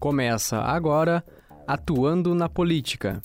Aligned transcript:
Começa 0.00 0.56
agora 0.62 1.22
Atuando 1.66 2.34
na 2.34 2.48
Política. 2.48 3.20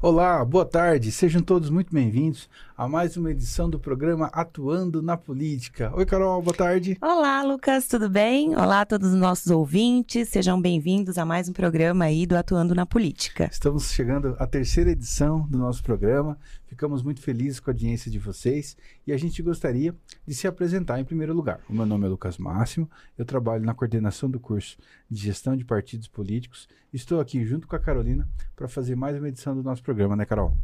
Olá, 0.00 0.44
boa 0.44 0.64
tarde, 0.64 1.10
sejam 1.10 1.42
todos 1.42 1.68
muito 1.68 1.92
bem-vindos 1.92 2.48
a 2.80 2.88
mais 2.88 3.14
uma 3.14 3.30
edição 3.30 3.68
do 3.68 3.78
programa 3.78 4.30
Atuando 4.32 5.02
na 5.02 5.14
Política. 5.14 5.92
Oi, 5.94 6.06
Carol, 6.06 6.40
boa 6.40 6.56
tarde. 6.56 6.96
Olá, 7.02 7.42
Lucas, 7.42 7.86
tudo 7.86 8.08
bem? 8.08 8.56
Olá 8.56 8.80
a 8.80 8.86
todos 8.86 9.12
os 9.12 9.20
nossos 9.20 9.48
ouvintes, 9.48 10.30
sejam 10.30 10.58
bem-vindos 10.58 11.18
a 11.18 11.26
mais 11.26 11.46
um 11.46 11.52
programa 11.52 12.06
aí 12.06 12.24
do 12.24 12.34
Atuando 12.34 12.74
na 12.74 12.86
Política. 12.86 13.50
Estamos 13.52 13.92
chegando 13.92 14.34
à 14.38 14.46
terceira 14.46 14.92
edição 14.92 15.46
do 15.46 15.58
nosso 15.58 15.82
programa, 15.82 16.38
ficamos 16.68 17.02
muito 17.02 17.20
felizes 17.20 17.60
com 17.60 17.68
a 17.68 17.74
audiência 17.74 18.10
de 18.10 18.18
vocês 18.18 18.74
e 19.06 19.12
a 19.12 19.16
gente 19.18 19.42
gostaria 19.42 19.94
de 20.26 20.34
se 20.34 20.48
apresentar 20.48 20.98
em 20.98 21.04
primeiro 21.04 21.34
lugar. 21.34 21.60
O 21.68 21.74
meu 21.74 21.84
nome 21.84 22.06
é 22.06 22.08
Lucas 22.08 22.38
Máximo, 22.38 22.90
eu 23.18 23.26
trabalho 23.26 23.62
na 23.62 23.74
coordenação 23.74 24.30
do 24.30 24.40
curso 24.40 24.78
de 25.10 25.20
Gestão 25.20 25.54
de 25.54 25.66
Partidos 25.66 26.08
Políticos, 26.08 26.66
estou 26.94 27.20
aqui 27.20 27.44
junto 27.44 27.68
com 27.68 27.76
a 27.76 27.78
Carolina 27.78 28.26
para 28.56 28.68
fazer 28.68 28.96
mais 28.96 29.18
uma 29.18 29.28
edição 29.28 29.54
do 29.54 29.62
nosso 29.62 29.82
programa, 29.82 30.16
né, 30.16 30.24
Carol? 30.24 30.56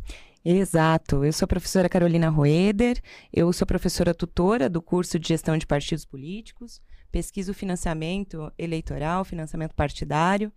Exato. 0.48 1.24
Eu 1.24 1.32
sou 1.32 1.44
a 1.44 1.48
professora 1.48 1.88
Carolina 1.88 2.28
Roeder, 2.28 3.02
eu 3.32 3.52
sou 3.52 3.66
professora 3.66 4.14
tutora 4.14 4.68
do 4.68 4.80
curso 4.80 5.18
de 5.18 5.26
Gestão 5.26 5.58
de 5.58 5.66
Partidos 5.66 6.04
Políticos, 6.04 6.80
pesquiso 7.10 7.52
financiamento 7.52 8.52
eleitoral, 8.56 9.24
financiamento 9.24 9.74
partidário. 9.74 10.52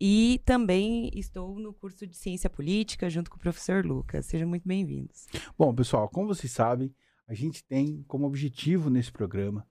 E 0.00 0.40
também 0.46 1.10
estou 1.12 1.58
no 1.60 1.74
curso 1.74 2.06
de 2.06 2.16
Ciência 2.16 2.48
Política 2.48 3.10
junto 3.10 3.30
com 3.30 3.36
o 3.36 3.40
professor 3.40 3.84
Lucas. 3.84 4.24
Sejam 4.24 4.48
muito 4.48 4.66
bem-vindos. 4.66 5.26
Bom, 5.58 5.74
pessoal, 5.74 6.08
como 6.08 6.28
vocês 6.28 6.50
sabem, 6.50 6.90
a 7.28 7.34
gente 7.34 7.62
tem 7.62 8.02
como 8.08 8.26
objetivo 8.26 8.88
nesse 8.88 9.12
programa 9.12 9.66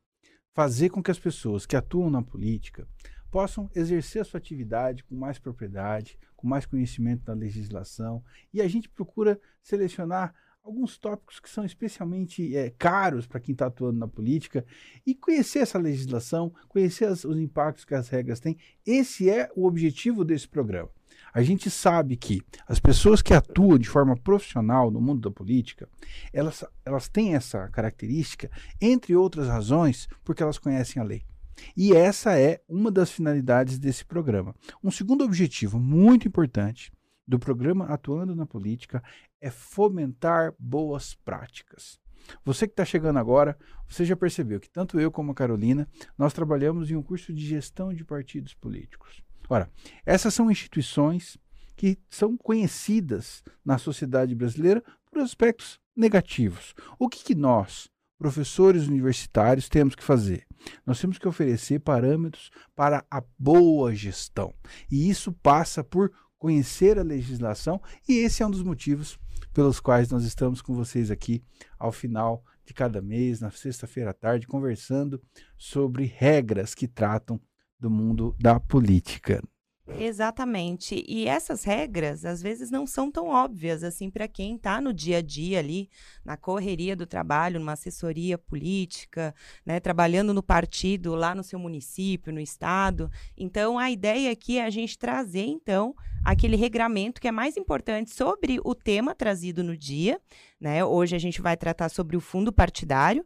fazer 0.53 0.89
com 0.89 1.01
que 1.01 1.09
as 1.09 1.17
pessoas 1.17 1.65
que 1.65 1.75
atuam 1.75 2.11
na 2.11 2.21
política 2.21 2.87
possam 3.35 3.69
exercer 3.75 4.21
a 4.21 4.23
sua 4.23 4.37
atividade 4.37 5.03
com 5.03 5.13
mais 5.13 5.37
propriedade, 5.37 6.17
com 6.37 6.47
mais 6.47 6.65
conhecimento 6.65 7.25
da 7.25 7.33
legislação. 7.33 8.23
E 8.53 8.61
a 8.61 8.67
gente 8.69 8.87
procura 8.87 9.37
selecionar 9.61 10.33
alguns 10.63 10.97
tópicos 10.97 11.41
que 11.41 11.49
são 11.49 11.65
especialmente 11.65 12.55
é, 12.55 12.69
caros 12.69 13.27
para 13.27 13.41
quem 13.41 13.51
está 13.51 13.65
atuando 13.65 13.99
na 13.99 14.07
política 14.07 14.65
e 15.05 15.13
conhecer 15.13 15.59
essa 15.59 15.77
legislação, 15.77 16.53
conhecer 16.69 17.09
as, 17.09 17.25
os 17.25 17.37
impactos 17.37 17.83
que 17.83 17.93
as 17.93 18.07
regras 18.07 18.39
têm. 18.39 18.57
Esse 18.85 19.29
é 19.29 19.51
o 19.53 19.67
objetivo 19.67 20.23
desse 20.23 20.47
programa. 20.47 20.89
A 21.33 21.43
gente 21.43 21.69
sabe 21.69 22.15
que 22.15 22.41
as 22.65 22.79
pessoas 22.79 23.21
que 23.21 23.33
atuam 23.33 23.77
de 23.77 23.89
forma 23.89 24.15
profissional 24.15 24.89
no 24.89 25.01
mundo 25.01 25.29
da 25.29 25.35
política, 25.35 25.89
elas, 26.31 26.63
elas 26.85 27.09
têm 27.09 27.35
essa 27.35 27.67
característica, 27.67 28.49
entre 28.79 29.13
outras 29.13 29.49
razões, 29.49 30.07
porque 30.23 30.41
elas 30.41 30.57
conhecem 30.57 31.01
a 31.01 31.05
lei. 31.05 31.25
E 31.75 31.93
essa 31.93 32.39
é 32.39 32.61
uma 32.67 32.91
das 32.91 33.11
finalidades 33.11 33.77
desse 33.79 34.05
programa. 34.05 34.55
Um 34.83 34.91
segundo 34.91 35.23
objetivo 35.23 35.79
muito 35.79 36.27
importante 36.27 36.91
do 37.27 37.39
programa 37.39 37.85
Atuando 37.85 38.35
na 38.35 38.45
Política 38.45 39.03
é 39.41 39.49
fomentar 39.49 40.53
boas 40.59 41.15
práticas. 41.15 41.99
Você 42.43 42.67
que 42.67 42.73
está 42.73 42.85
chegando 42.85 43.19
agora, 43.19 43.57
você 43.87 44.03
já 44.03 44.15
percebeu 44.15 44.59
que 44.59 44.69
tanto 44.69 44.99
eu 44.99 45.11
como 45.11 45.31
a 45.31 45.35
Carolina, 45.35 45.87
nós 46.17 46.33
trabalhamos 46.33 46.89
em 46.89 46.95
um 46.95 47.03
curso 47.03 47.33
de 47.33 47.45
gestão 47.45 47.93
de 47.93 48.03
partidos 48.03 48.53
políticos. 48.53 49.23
Ora, 49.47 49.69
essas 50.05 50.33
são 50.33 50.49
instituições 50.49 51.37
que 51.75 51.99
são 52.09 52.35
conhecidas 52.37 53.43
na 53.63 53.77
sociedade 53.77 54.33
brasileira 54.33 54.83
por 55.11 55.21
aspectos 55.21 55.79
negativos. 55.95 56.73
O 56.97 57.07
que, 57.07 57.23
que 57.23 57.35
nós, 57.35 57.89
professores 58.17 58.87
universitários, 58.87 59.69
temos 59.69 59.95
que 59.95 60.03
fazer? 60.03 60.45
Nós 60.85 60.99
temos 60.99 61.17
que 61.17 61.27
oferecer 61.27 61.79
parâmetros 61.79 62.49
para 62.75 63.05
a 63.09 63.23
boa 63.37 63.93
gestão. 63.93 64.53
E 64.91 65.09
isso 65.09 65.31
passa 65.31 65.83
por 65.83 66.11
conhecer 66.37 66.99
a 66.99 67.03
legislação, 67.03 67.81
e 68.07 68.19
esse 68.19 68.43
é 68.43 68.45
um 68.45 68.51
dos 68.51 68.63
motivos 68.63 69.17
pelos 69.53 69.79
quais 69.79 70.09
nós 70.09 70.23
estamos 70.25 70.61
com 70.61 70.73
vocês 70.73 71.09
aqui 71.09 71.43
ao 71.79 71.91
final 71.91 72.43
de 72.65 72.73
cada 72.73 73.01
mês, 73.01 73.39
na 73.39 73.51
sexta-feira 73.51 74.11
à 74.11 74.13
tarde, 74.13 74.47
conversando 74.47 75.21
sobre 75.57 76.05
regras 76.05 76.73
que 76.73 76.87
tratam 76.87 77.39
do 77.79 77.89
mundo 77.89 78.35
da 78.39 78.59
política. 78.59 79.41
Exatamente. 79.87 81.03
E 81.07 81.27
essas 81.27 81.63
regras, 81.63 82.25
às 82.25 82.41
vezes, 82.41 82.71
não 82.71 82.87
são 82.87 83.11
tão 83.11 83.27
óbvias 83.27 83.83
assim 83.83 84.09
para 84.09 84.27
quem 84.27 84.55
está 84.55 84.81
no 84.81 84.91
dia 84.91 85.19
a 85.19 85.21
dia 85.21 85.59
ali, 85.59 85.89
na 86.23 86.35
correria 86.35 86.95
do 86.95 87.05
trabalho, 87.05 87.59
numa 87.59 87.73
assessoria 87.73 88.35
política, 88.37 89.33
né, 89.63 89.79
trabalhando 89.79 90.33
no 90.33 90.41
partido 90.41 91.13
lá 91.13 91.35
no 91.35 91.43
seu 91.43 91.59
município, 91.59 92.33
no 92.33 92.39
estado. 92.39 93.11
Então, 93.37 93.77
a 93.77 93.91
ideia 93.91 94.31
aqui 94.31 94.57
é 94.57 94.65
a 94.65 94.71
gente 94.71 94.97
trazer, 94.97 95.45
então, 95.45 95.95
aquele 96.23 96.55
regramento 96.55 97.21
que 97.21 97.27
é 97.27 97.31
mais 97.31 97.55
importante 97.55 98.09
sobre 98.09 98.59
o 98.63 98.73
tema 98.73 99.13
trazido 99.13 99.63
no 99.63 99.77
dia. 99.77 100.19
Né? 100.59 100.83
Hoje 100.83 101.15
a 101.15 101.19
gente 101.19 101.41
vai 101.41 101.55
tratar 101.55 101.89
sobre 101.89 102.17
o 102.17 102.21
fundo 102.21 102.51
partidário 102.51 103.23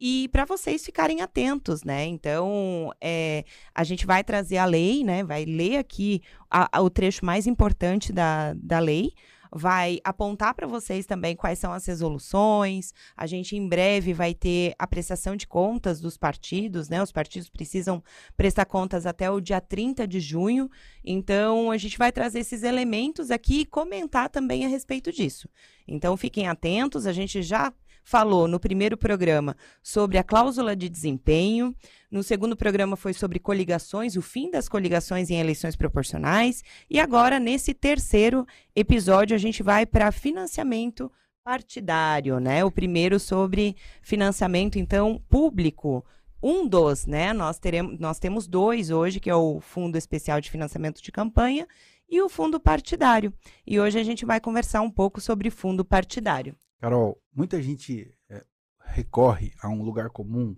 e 0.00 0.28
para 0.28 0.46
vocês 0.46 0.84
ficarem 0.84 1.20
atentos, 1.20 1.84
né? 1.84 2.06
Então, 2.06 2.90
é, 3.00 3.44
a 3.74 3.84
gente 3.84 4.06
vai 4.06 4.24
trazer 4.24 4.56
a 4.56 4.64
lei, 4.64 5.04
né? 5.04 5.22
Vai 5.22 5.44
ler 5.44 5.76
aqui 5.76 6.22
a, 6.50 6.78
a, 6.78 6.80
o 6.80 6.88
trecho 6.88 7.24
mais 7.24 7.46
importante 7.46 8.12
da, 8.12 8.54
da 8.54 8.78
lei, 8.78 9.12
vai 9.52 9.98
apontar 10.04 10.54
para 10.54 10.66
vocês 10.66 11.06
também 11.06 11.34
quais 11.34 11.58
são 11.58 11.72
as 11.72 11.84
resoluções. 11.84 12.94
A 13.16 13.26
gente 13.26 13.56
em 13.56 13.68
breve 13.68 14.12
vai 14.14 14.32
ter 14.32 14.74
a 14.78 14.86
prestação 14.86 15.36
de 15.36 15.46
contas 15.46 16.00
dos 16.00 16.16
partidos, 16.16 16.88
né? 16.88 17.02
Os 17.02 17.12
partidos 17.12 17.50
precisam 17.50 18.02
prestar 18.36 18.64
contas 18.64 19.06
até 19.06 19.30
o 19.30 19.40
dia 19.40 19.60
30 19.60 20.06
de 20.06 20.20
junho. 20.20 20.70
Então, 21.04 21.70
a 21.70 21.76
gente 21.76 21.98
vai 21.98 22.12
trazer 22.12 22.40
esses 22.40 22.62
elementos 22.62 23.30
aqui 23.30 23.60
e 23.60 23.66
comentar 23.66 24.30
também 24.30 24.64
a 24.64 24.68
respeito 24.68 25.12
disso. 25.12 25.48
Então, 25.86 26.16
fiquem 26.16 26.46
atentos, 26.46 27.06
a 27.06 27.12
gente 27.12 27.42
já 27.42 27.72
falou 28.04 28.48
no 28.48 28.58
primeiro 28.58 28.96
programa 28.96 29.56
sobre 29.82 30.18
a 30.18 30.24
cláusula 30.24 30.74
de 30.74 30.88
desempenho, 30.88 31.74
no 32.10 32.22
segundo 32.22 32.56
programa 32.56 32.96
foi 32.96 33.12
sobre 33.12 33.38
coligações, 33.38 34.16
o 34.16 34.22
fim 34.22 34.50
das 34.50 34.68
coligações 34.68 35.30
em 35.30 35.38
eleições 35.38 35.76
proporcionais, 35.76 36.62
e 36.88 36.98
agora, 36.98 37.38
nesse 37.38 37.72
terceiro 37.72 38.46
episódio, 38.74 39.34
a 39.34 39.38
gente 39.38 39.62
vai 39.62 39.86
para 39.86 40.10
financiamento 40.10 41.10
partidário, 41.44 42.38
né? 42.38 42.64
O 42.64 42.70
primeiro 42.70 43.18
sobre 43.18 43.76
financiamento, 44.02 44.78
então, 44.78 45.22
público. 45.28 46.04
Um 46.42 46.66
dos, 46.66 47.06
né? 47.06 47.32
Nós, 47.32 47.58
teremos, 47.58 47.98
nós 47.98 48.18
temos 48.18 48.46
dois 48.46 48.90
hoje, 48.90 49.20
que 49.20 49.28
é 49.30 49.34
o 49.34 49.60
Fundo 49.60 49.96
Especial 49.96 50.40
de 50.40 50.50
Financiamento 50.50 51.02
de 51.02 51.12
Campanha 51.12 51.66
e 52.08 52.20
o 52.20 52.28
Fundo 52.28 52.58
Partidário. 52.58 53.32
E 53.66 53.78
hoje 53.78 53.98
a 53.98 54.02
gente 54.02 54.24
vai 54.24 54.40
conversar 54.40 54.80
um 54.80 54.90
pouco 54.90 55.20
sobre 55.20 55.50
fundo 55.50 55.84
partidário. 55.84 56.56
Carol, 56.80 57.22
muita 57.30 57.60
gente 57.60 58.10
é, 58.26 58.42
recorre 58.82 59.52
a 59.60 59.68
um 59.68 59.82
lugar 59.82 60.08
comum 60.08 60.56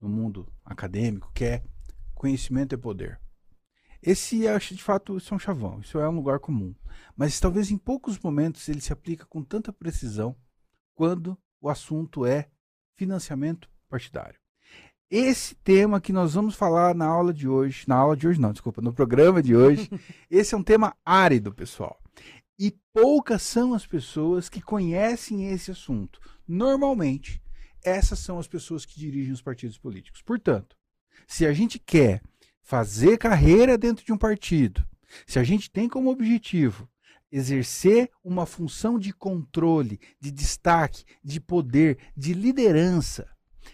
no 0.00 0.08
mundo 0.08 0.52
acadêmico 0.64 1.30
que 1.32 1.44
é 1.44 1.62
conhecimento 2.12 2.74
é 2.74 2.78
poder. 2.78 3.20
Esse, 4.02 4.48
acho 4.48 4.74
de 4.74 4.82
fato, 4.82 5.16
isso 5.16 5.32
é 5.32 5.36
um 5.36 5.38
chavão, 5.38 5.80
isso 5.80 6.00
é 6.00 6.08
um 6.08 6.16
lugar 6.16 6.40
comum. 6.40 6.74
Mas 7.16 7.38
talvez 7.38 7.70
em 7.70 7.78
poucos 7.78 8.18
momentos 8.18 8.68
ele 8.68 8.80
se 8.80 8.92
aplica 8.92 9.24
com 9.26 9.44
tanta 9.44 9.72
precisão 9.72 10.34
quando 10.92 11.38
o 11.60 11.68
assunto 11.68 12.26
é 12.26 12.50
financiamento 12.96 13.70
partidário. 13.88 14.40
Esse 15.08 15.54
tema 15.54 16.00
que 16.00 16.12
nós 16.12 16.34
vamos 16.34 16.56
falar 16.56 16.96
na 16.96 17.06
aula 17.06 17.32
de 17.32 17.46
hoje, 17.46 17.84
na 17.86 17.94
aula 17.94 18.16
de 18.16 18.26
hoje 18.26 18.40
não, 18.40 18.52
desculpa, 18.52 18.82
no 18.82 18.92
programa 18.92 19.40
de 19.40 19.54
hoje, 19.54 19.88
esse 20.28 20.52
é 20.52 20.58
um 20.58 20.64
tema 20.64 20.96
árido, 21.04 21.54
pessoal. 21.54 21.99
E 22.62 22.76
poucas 22.92 23.40
são 23.40 23.72
as 23.72 23.86
pessoas 23.86 24.50
que 24.50 24.60
conhecem 24.60 25.48
esse 25.48 25.70
assunto. 25.70 26.20
Normalmente, 26.46 27.42
essas 27.82 28.18
são 28.18 28.38
as 28.38 28.46
pessoas 28.46 28.84
que 28.84 29.00
dirigem 29.00 29.32
os 29.32 29.40
partidos 29.40 29.78
políticos. 29.78 30.20
Portanto, 30.20 30.76
se 31.26 31.46
a 31.46 31.54
gente 31.54 31.78
quer 31.78 32.20
fazer 32.62 33.16
carreira 33.16 33.78
dentro 33.78 34.04
de 34.04 34.12
um 34.12 34.18
partido, 34.18 34.86
se 35.26 35.38
a 35.38 35.42
gente 35.42 35.70
tem 35.70 35.88
como 35.88 36.10
objetivo 36.10 36.86
exercer 37.32 38.10
uma 38.22 38.44
função 38.44 38.98
de 38.98 39.14
controle, 39.14 39.98
de 40.20 40.30
destaque, 40.30 41.06
de 41.24 41.40
poder, 41.40 41.96
de 42.14 42.34
liderança 42.34 43.26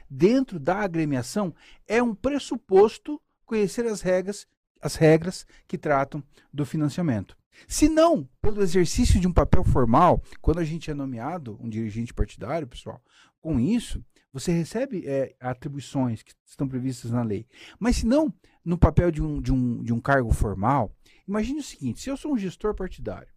dentro 0.09 0.61
da 0.61 0.79
agremiação, 0.79 1.53
é 1.89 2.01
um 2.01 2.15
pressuposto 2.15 3.21
conhecer 3.45 3.85
as 3.85 4.01
regras, 4.01 4.47
as 4.81 4.95
regras 4.95 5.45
que 5.67 5.77
tratam 5.77 6.23
do 6.53 6.65
financiamento. 6.65 7.37
Se 7.67 7.89
não, 7.89 8.29
pelo 8.41 8.63
exercício 8.63 9.21
de 9.21 9.27
um 9.27 9.33
papel 9.33 9.65
formal, 9.65 10.23
quando 10.41 10.59
a 10.59 10.65
gente 10.65 10.91
é 10.91 10.95
nomeado 10.95 11.59
um 11.61 11.69
dirigente 11.69 12.13
partidário, 12.13 12.67
pessoal, 12.67 13.03
com 13.41 13.59
isso, 13.59 14.05
você 14.33 14.53
recebe 14.53 15.05
é, 15.07 15.35
atribuições 15.41 16.23
que 16.23 16.35
estão 16.45 16.69
previstas 16.69 17.11
na 17.11 17.23
lei. 17.23 17.47
Mas 17.79 17.97
se 17.97 18.07
não, 18.07 18.33
no 18.65 18.77
papel 18.77 19.11
de 19.11 19.23
um, 19.23 19.41
de, 19.41 19.53
um, 19.53 19.83
de 19.83 19.93
um 19.93 20.01
cargo 20.01 20.33
formal, 20.33 20.95
imagine 21.27 21.61
o 21.61 21.65
seguinte: 21.65 22.01
se 22.01 22.11
eu 22.11 22.17
sou 22.17 22.33
um 22.33 22.39
gestor 22.39 22.75
partidário 22.75 23.29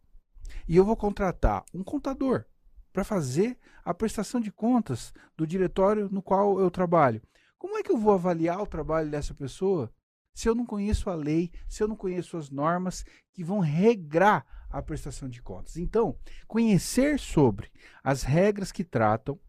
e 0.67 0.75
eu 0.75 0.83
vou 0.83 0.95
contratar 0.95 1.63
um 1.73 1.83
contador 1.83 2.45
para 2.91 3.03
fazer 3.03 3.57
a 3.85 3.93
prestação 3.93 4.41
de 4.41 4.51
contas 4.51 5.13
do 5.37 5.47
diretório 5.47 6.09
no 6.11 6.21
qual 6.21 6.59
eu 6.59 6.69
trabalho. 6.69 7.21
Como 7.57 7.77
é 7.77 7.83
que 7.83 7.91
eu 7.91 7.97
vou 7.97 8.13
avaliar 8.13 8.61
o 8.61 8.67
trabalho 8.67 9.09
dessa 9.09 9.33
pessoa 9.33 9.91
se 10.33 10.47
eu 10.47 10.55
não 10.55 10.65
conheço 10.65 11.09
a 11.09 11.15
lei, 11.15 11.51
se 11.67 11.83
eu 11.83 11.87
não 11.87 11.95
conheço 11.95 12.37
as 12.37 12.49
normas 12.49 13.05
que 13.33 13.43
vão 13.43 13.59
regrar 13.59 14.45
a 14.69 14.81
prestação 14.81 15.27
de 15.27 15.41
contas? 15.41 15.77
Então, 15.77 16.17
conhecer 16.47 17.19
sobre 17.19 17.71
as 18.03 18.23
regras 18.23 18.71
que 18.71 18.83
tratam 18.83 19.39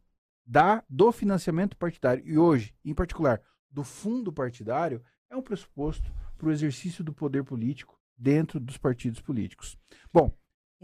da, 0.44 0.82
do 0.88 1.12
financiamento 1.12 1.76
partidário 1.76 2.26
e 2.26 2.36
hoje, 2.36 2.74
em 2.84 2.94
particular, 2.94 3.40
do 3.70 3.84
fundo 3.84 4.32
partidário, 4.32 5.02
é 5.30 5.36
um 5.36 5.42
pressuposto 5.42 6.12
para 6.36 6.48
o 6.48 6.52
exercício 6.52 7.04
do 7.04 7.12
poder 7.12 7.44
político 7.44 8.00
dentro 8.16 8.58
dos 8.58 8.76
partidos 8.76 9.20
políticos. 9.20 9.78
Bom, 10.12 10.36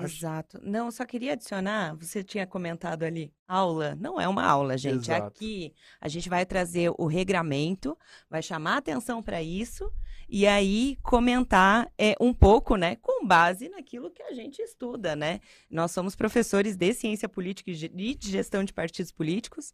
Exato. 0.04 0.60
Não, 0.62 0.90
só 0.90 1.04
queria 1.04 1.32
adicionar, 1.32 1.94
você 1.96 2.22
tinha 2.22 2.46
comentado 2.46 3.02
ali, 3.02 3.32
aula. 3.48 3.94
Não 3.94 4.20
é 4.20 4.28
uma 4.28 4.44
aula, 4.44 4.76
gente. 4.76 5.10
Exato. 5.10 5.26
Aqui 5.26 5.74
a 6.00 6.08
gente 6.08 6.28
vai 6.28 6.44
trazer 6.44 6.92
o 6.98 7.06
regramento, 7.06 7.96
vai 8.28 8.42
chamar 8.42 8.76
atenção 8.76 9.22
para 9.22 9.42
isso 9.42 9.90
e 10.28 10.46
aí 10.46 10.98
comentar 11.02 11.90
é, 11.96 12.14
um 12.20 12.34
pouco, 12.34 12.76
né, 12.76 12.96
com 12.96 13.26
base 13.26 13.68
naquilo 13.68 14.10
que 14.10 14.22
a 14.22 14.32
gente 14.32 14.60
estuda, 14.60 15.14
né? 15.14 15.40
Nós 15.70 15.92
somos 15.92 16.16
professores 16.16 16.76
de 16.76 16.92
ciência 16.92 17.28
política 17.28 17.70
e 17.70 18.14
de 18.14 18.30
gestão 18.30 18.64
de 18.64 18.72
partidos 18.72 19.12
políticos. 19.12 19.72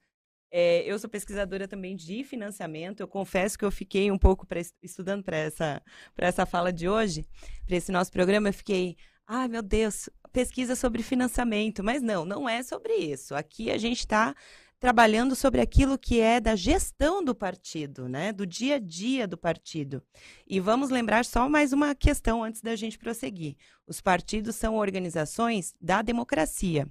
É, 0.55 0.83
eu 0.85 0.99
sou 0.99 1.09
pesquisadora 1.09 1.67
também 1.67 1.97
de 1.97 2.23
financiamento. 2.23 3.01
Eu 3.01 3.09
confesso 3.09 3.59
que 3.59 3.65
eu 3.65 3.71
fiquei 3.71 4.11
um 4.11 4.19
pouco 4.19 4.47
pra, 4.47 4.61
estudando 4.83 5.25
para 5.25 5.39
essa, 5.39 5.83
essa 6.19 6.45
fala 6.45 6.71
de 6.71 6.87
hoje, 6.87 7.25
para 7.67 7.77
esse 7.77 7.91
nosso 7.91 8.13
programa. 8.13 8.51
Eu 8.51 8.53
fiquei, 8.53 8.99
ai 9.27 9.49
meu 9.49 9.63
Deus, 9.63 10.09
pesquisa 10.33 10.75
sobre 10.75 11.03
financiamento. 11.03 11.83
Mas 11.83 12.03
não, 12.03 12.25
não 12.25 12.49
é 12.49 12.63
sobre 12.63 12.95
isso. 12.95 13.35
Aqui 13.35 13.71
a 13.71 13.79
gente 13.79 13.99
está 13.99 14.35
trabalhando 14.83 15.37
sobre 15.37 15.61
aquilo 15.61 15.97
que 15.97 16.21
é 16.21 16.41
da 16.41 16.57
gestão 16.57 17.23
do 17.23 17.37
partido, 17.37 18.09
né? 18.09 18.33
Do 18.33 18.45
dia 18.45 18.75
a 18.75 18.79
dia 18.81 19.29
do 19.29 19.39
partido. 19.39 20.03
E 20.45 20.59
vamos 20.59 20.91
lembrar 20.91 21.25
só 21.25 21.49
mais 21.49 21.73
uma 21.73 21.95
questão 21.95 22.43
antes 22.43 22.61
da 22.61 22.75
gente 22.75 22.99
prosseguir. 22.99 23.55
Os 23.87 24.01
partidos 24.01 24.57
são 24.57 24.75
organizações 24.75 25.73
da 25.81 26.03
democracia. 26.03 26.89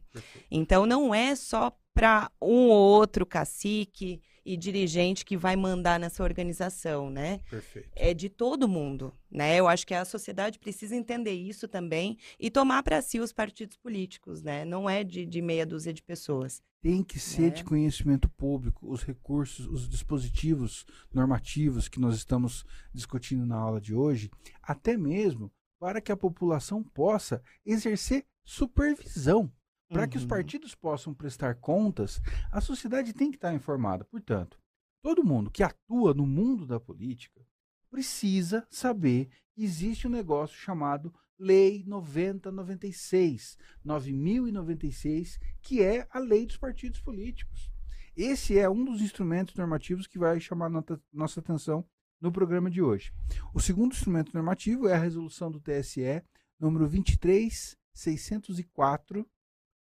Então 0.49 0.85
não 0.85 1.13
é 1.13 1.35
só 1.35 1.77
para 1.93 2.31
um 2.41 2.69
ou 2.69 2.79
outro 2.79 3.25
cacique 3.25 4.21
e 4.45 4.57
dirigente 4.57 5.23
que 5.25 5.37
vai 5.37 5.55
mandar 5.55 5.99
nessa 5.99 6.23
organização, 6.23 7.09
né? 7.09 7.39
Perfeito. 7.49 7.89
É 7.95 8.13
de 8.13 8.29
todo 8.29 8.67
mundo, 8.67 9.13
né? 9.29 9.57
Eu 9.57 9.67
acho 9.67 9.85
que 9.85 9.93
a 9.93 10.05
sociedade 10.05 10.59
precisa 10.59 10.95
entender 10.95 11.33
isso 11.33 11.67
também 11.67 12.17
e 12.39 12.49
tomar 12.49 12.83
para 12.83 13.01
si 13.01 13.19
os 13.19 13.31
partidos 13.31 13.77
políticos, 13.77 14.41
né? 14.41 14.65
Não 14.65 14.89
é 14.89 15.03
de, 15.03 15.25
de 15.25 15.41
meia 15.41 15.65
dúzia 15.65 15.93
de 15.93 16.01
pessoas. 16.01 16.61
Tem 16.81 17.03
que 17.03 17.19
ser 17.19 17.47
É. 17.47 17.49
de 17.51 17.63
conhecimento 17.63 18.27
público 18.29 18.91
os 18.91 19.03
recursos, 19.03 19.67
os 19.67 19.87
dispositivos 19.87 20.85
normativos 21.13 21.87
que 21.87 21.99
nós 21.99 22.15
estamos 22.15 22.65
discutindo 22.91 23.45
na 23.45 23.55
aula 23.55 23.79
de 23.79 23.93
hoje, 23.93 24.31
até 24.63 24.97
mesmo 24.97 25.51
para 25.79 26.01
que 26.01 26.11
a 26.11 26.17
população 26.17 26.83
possa 26.83 27.41
exercer 27.65 28.25
supervisão. 28.43 29.51
Para 29.91 30.07
que 30.07 30.17
os 30.17 30.23
Uhum. 30.23 30.29
partidos 30.29 30.73
possam 30.73 31.13
prestar 31.13 31.55
contas, 31.55 32.21
a 32.51 32.61
sociedade 32.61 33.13
tem 33.13 33.29
que 33.29 33.37
estar 33.37 33.53
informada. 33.53 34.05
Portanto, 34.05 34.57
todo 35.01 35.23
mundo 35.23 35.51
que 35.51 35.63
atua 35.63 36.13
no 36.13 36.25
mundo 36.25 36.65
da 36.65 36.79
política 36.79 37.45
precisa 37.89 38.65
saber 38.69 39.29
que 39.53 39.63
existe 39.63 40.07
um 40.07 40.11
negócio 40.11 40.55
chamado 40.57 41.13
Lei 41.37 41.83
9096, 41.87 43.57
9096, 43.83 45.39
que 45.61 45.81
é 45.81 46.07
a 46.11 46.19
lei 46.19 46.45
dos 46.45 46.55
partidos 46.57 47.01
políticos. 47.01 47.71
Esse 48.15 48.57
é 48.59 48.69
um 48.69 48.85
dos 48.85 49.01
instrumentos 49.01 49.55
normativos 49.55 50.05
que 50.07 50.19
vai 50.19 50.39
chamar 50.39 50.69
nossa 51.11 51.39
atenção 51.39 51.83
no 52.21 52.31
programa 52.31 52.69
de 52.69 52.79
hoje. 52.81 53.11
O 53.53 53.59
segundo 53.59 53.93
instrumento 53.93 54.31
normativo 54.33 54.87
é 54.87 54.93
a 54.93 54.99
resolução 54.99 55.51
do 55.51 55.59
TSE 55.59 56.21
número 56.59 56.87
23604 56.87 59.27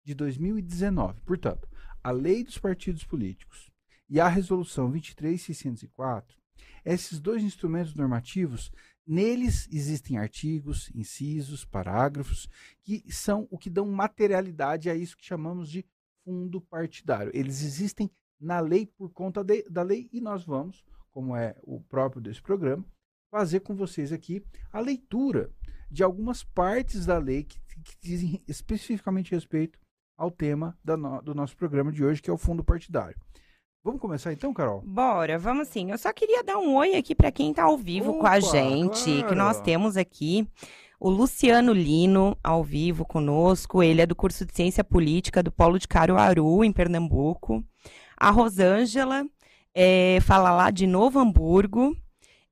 de 0.08 0.14
2019. 0.14 1.20
Portanto, 1.20 1.68
a 2.02 2.10
lei 2.10 2.42
dos 2.42 2.56
partidos 2.56 3.04
políticos 3.04 3.70
e 4.08 4.18
a 4.18 4.26
resolução 4.26 4.90
23604, 4.90 6.34
esses 6.82 7.20
dois 7.20 7.42
instrumentos 7.42 7.94
normativos, 7.94 8.72
neles 9.06 9.68
existem 9.70 10.16
artigos, 10.16 10.90
incisos, 10.94 11.64
parágrafos 11.66 12.48
que 12.82 13.04
são 13.12 13.46
o 13.50 13.58
que 13.58 13.68
dão 13.68 13.86
materialidade 13.86 14.88
a 14.88 14.94
isso 14.94 15.16
que 15.16 15.26
chamamos 15.26 15.70
de 15.70 15.84
fundo 16.24 16.58
partidário. 16.58 17.30
Eles 17.34 17.62
existem 17.62 18.10
na 18.40 18.60
lei 18.60 18.86
por 18.86 19.10
conta 19.10 19.44
de- 19.44 19.68
da 19.68 19.82
lei 19.82 20.08
e 20.10 20.22
nós 20.22 20.42
vamos, 20.44 20.82
como 21.10 21.36
é 21.36 21.54
o 21.62 21.80
próprio 21.82 22.22
desse 22.22 22.40
programa, 22.40 22.84
fazer 23.30 23.60
com 23.60 23.74
vocês 23.76 24.10
aqui 24.10 24.42
a 24.72 24.80
leitura 24.80 25.50
de 25.90 26.02
algumas 26.02 26.42
partes 26.42 27.04
da 27.04 27.18
lei 27.18 27.44
que, 27.44 27.60
que 27.60 27.96
dizem 28.00 28.42
especificamente 28.48 29.32
respeito 29.32 29.78
ao 30.18 30.30
tema 30.30 30.76
no- 30.84 31.22
do 31.22 31.34
nosso 31.34 31.56
programa 31.56 31.90
de 31.92 32.04
hoje, 32.04 32.20
que 32.20 32.28
é 32.28 32.32
o 32.32 32.36
fundo 32.36 32.62
partidário. 32.64 33.16
Vamos 33.84 34.00
começar 34.00 34.32
então, 34.32 34.52
Carol? 34.52 34.82
Bora, 34.84 35.38
vamos 35.38 35.68
sim. 35.68 35.90
Eu 35.92 35.96
só 35.96 36.12
queria 36.12 36.42
dar 36.42 36.58
um 36.58 36.74
oi 36.74 36.96
aqui 36.96 37.14
para 37.14 37.30
quem 37.30 37.50
está 37.50 37.62
ao 37.62 37.78
vivo 37.78 38.14
com 38.18 38.26
a 38.26 38.30
Opa, 38.36 38.40
gente, 38.40 39.22
que 39.22 39.34
nós 39.34 39.52
claro. 39.52 39.62
temos 39.64 39.96
aqui 39.96 40.46
o 41.00 41.08
Luciano 41.08 41.72
Lino 41.72 42.36
ao 42.42 42.64
vivo 42.64 43.06
conosco. 43.06 43.80
Ele 43.82 44.02
é 44.02 44.06
do 44.06 44.16
curso 44.16 44.44
de 44.44 44.52
Ciência 44.54 44.82
Política 44.82 45.42
do 45.42 45.52
Polo 45.52 45.78
de 45.78 45.86
Caruaru, 45.86 46.64
em 46.64 46.72
Pernambuco. 46.72 47.64
A 48.16 48.30
Rosângela 48.30 49.24
eh, 49.72 50.18
fala 50.22 50.50
lá 50.50 50.70
de 50.72 50.86
Novo 50.86 51.20
Hamburgo. 51.20 51.96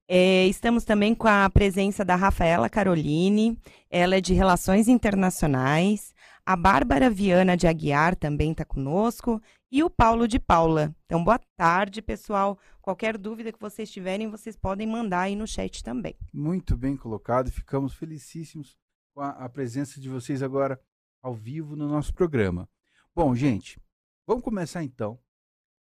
Eh, 0.09 0.47
estamos 0.47 0.85
também 0.85 1.13
com 1.13 1.27
a 1.27 1.51
presença 1.51 2.05
da 2.05 2.15
Rafaela 2.15 2.71
Caroline, 2.71 3.59
ela 3.91 4.15
é 4.15 4.21
de 4.21 4.33
Relações 4.33 4.87
Internacionais. 4.87 6.15
A 6.49 6.55
Bárbara 6.55 7.11
Viana 7.11 7.57
de 7.57 7.67
Aguiar 7.67 8.15
também 8.15 8.53
está 8.53 8.65
conosco 8.65 9.43
e 9.69 9.83
o 9.83 9.91
Paulo 9.91 10.29
de 10.29 10.39
Paula. 10.39 10.95
Então, 11.05 11.25
boa 11.25 11.41
tarde, 11.57 12.01
pessoal. 12.01 12.57
Qualquer 12.81 13.19
dúvida 13.19 13.53
que 13.53 13.59
vocês 13.59 13.91
tiverem, 13.91 14.31
vocês 14.31 14.57
podem 14.57 14.87
mandar 14.87 15.23
aí 15.23 15.35
no 15.35 15.45
chat 15.45 15.83
também. 15.83 16.15
Muito 16.33 16.77
bem 16.77 16.97
colocado. 16.97 17.51
Ficamos 17.51 17.95
felicíssimos 17.95 18.79
com 19.13 19.23
a, 19.23 19.31
a 19.31 19.49
presença 19.49 20.01
de 20.01 20.09
vocês 20.09 20.41
agora 20.41 20.81
ao 21.21 21.35
vivo 21.35 21.75
no 21.75 21.89
nosso 21.89 22.15
programa. 22.15 22.69
Bom, 23.13 23.35
gente, 23.35 23.83
vamos 24.25 24.45
começar 24.45 24.85
então 24.85 25.19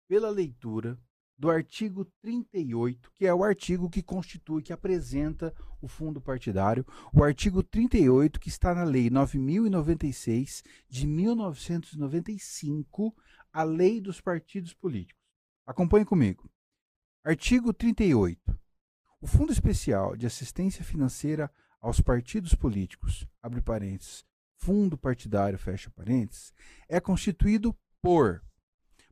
pela 0.07 0.31
leitura 0.31 0.97
do 1.37 1.49
artigo 1.49 2.05
38, 2.21 3.11
que 3.13 3.25
é 3.25 3.33
o 3.33 3.43
artigo 3.43 3.89
que 3.89 4.01
constitui, 4.01 4.61
que 4.61 4.71
apresenta 4.71 5.53
o 5.81 5.87
fundo 5.87 6.21
partidário, 6.21 6.85
o 7.13 7.23
artigo 7.23 7.61
38 7.61 8.39
que 8.39 8.49
está 8.49 8.73
na 8.73 8.83
lei 8.83 9.09
9096 9.09 10.63
de 10.89 11.05
1995, 11.05 13.15
a 13.51 13.63
lei 13.63 13.99
dos 13.99 14.21
partidos 14.21 14.73
políticos. 14.73 15.21
Acompanhe 15.65 16.05
comigo. 16.05 16.49
Artigo 17.23 17.73
38. 17.73 18.57
O 19.19 19.27
Fundo 19.27 19.51
Especial 19.51 20.15
de 20.15 20.27
Assistência 20.27 20.83
Financeira 20.83 21.51
aos 21.81 21.99
Partidos 21.99 22.53
Políticos, 22.53 23.27
abre 23.41 23.61
parênteses, 23.61 24.23
fundo 24.57 24.97
partidário, 24.97 25.57
fecha 25.57 25.89
parênteses, 25.89 26.53
é 26.87 26.99
constituído 26.99 27.75
por 28.01 28.43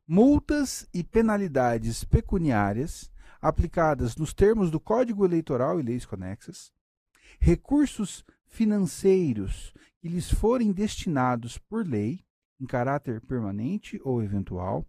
multas 0.08 0.88
e 0.94 1.04
penalidades 1.04 2.04
pecuniárias 2.04 3.12
aplicadas 3.42 4.16
nos 4.16 4.34
termos 4.34 4.70
do 4.70 4.80
Código 4.80 5.26
Eleitoral 5.26 5.80
e 5.80 5.84
leis 5.84 6.06
conexas, 6.06 6.72
recursos 7.40 8.24
financeiros 8.46 9.74
que 10.00 10.08
lhes 10.08 10.30
forem 10.30 10.72
destinados 10.72 11.58
por 11.58 11.86
lei, 11.86 12.24
em 12.60 12.66
caráter 12.66 13.22
permanente 13.22 14.00
ou 14.04 14.22
eventual, 14.22 14.86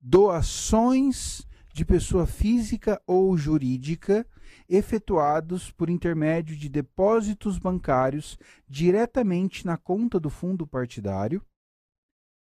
doações 0.00 1.46
de 1.72 1.84
pessoa 1.84 2.26
física 2.26 3.00
ou 3.06 3.36
jurídica 3.36 4.26
efetuados 4.68 5.70
por 5.70 5.88
intermédio 5.88 6.56
de 6.56 6.68
depósitos 6.68 7.58
bancários 7.58 8.38
diretamente 8.68 9.64
na 9.64 9.76
conta 9.76 10.20
do 10.20 10.28
fundo 10.28 10.66
partidário 10.66 11.42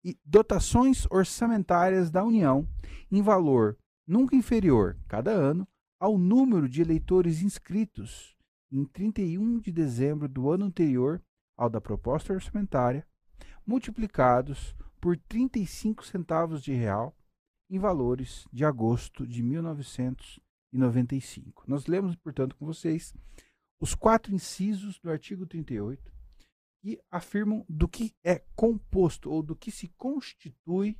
e 0.04 0.18
dotações 0.24 1.06
orçamentárias 1.10 2.10
da 2.10 2.24
União 2.24 2.66
em 3.10 3.22
valor 3.22 3.78
nunca 4.06 4.34
inferior, 4.34 4.98
cada 5.08 5.30
ano, 5.30 5.68
ao 5.98 6.18
número 6.18 6.68
de 6.68 6.82
eleitores 6.82 7.42
inscritos 7.42 8.36
em 8.70 8.84
31 8.84 9.60
de 9.60 9.70
dezembro 9.70 10.28
do 10.28 10.50
ano 10.50 10.64
anterior 10.64 11.22
ao 11.56 11.70
da 11.70 11.80
proposta 11.80 12.32
orçamentária, 12.32 13.06
multiplicados 13.64 14.74
por 15.00 15.16
35 15.16 16.04
centavos 16.04 16.60
de 16.62 16.72
real 16.72 17.16
em 17.70 17.78
valores 17.78 18.44
de 18.52 18.64
agosto 18.64 19.24
de 19.26 19.40
1995. 19.42 21.64
Nós 21.66 21.86
lemos, 21.86 22.16
portanto, 22.16 22.56
com 22.56 22.66
vocês 22.66 23.14
os 23.80 23.94
quatro 23.94 24.34
incisos 24.34 24.98
do 24.98 25.10
artigo 25.10 25.46
38, 25.46 26.12
que 26.82 27.00
afirmam 27.10 27.64
do 27.68 27.86
que 27.86 28.12
é 28.24 28.40
composto 28.56 29.30
ou 29.30 29.40
do 29.40 29.54
que 29.54 29.70
se 29.70 29.88
constitui 29.96 30.98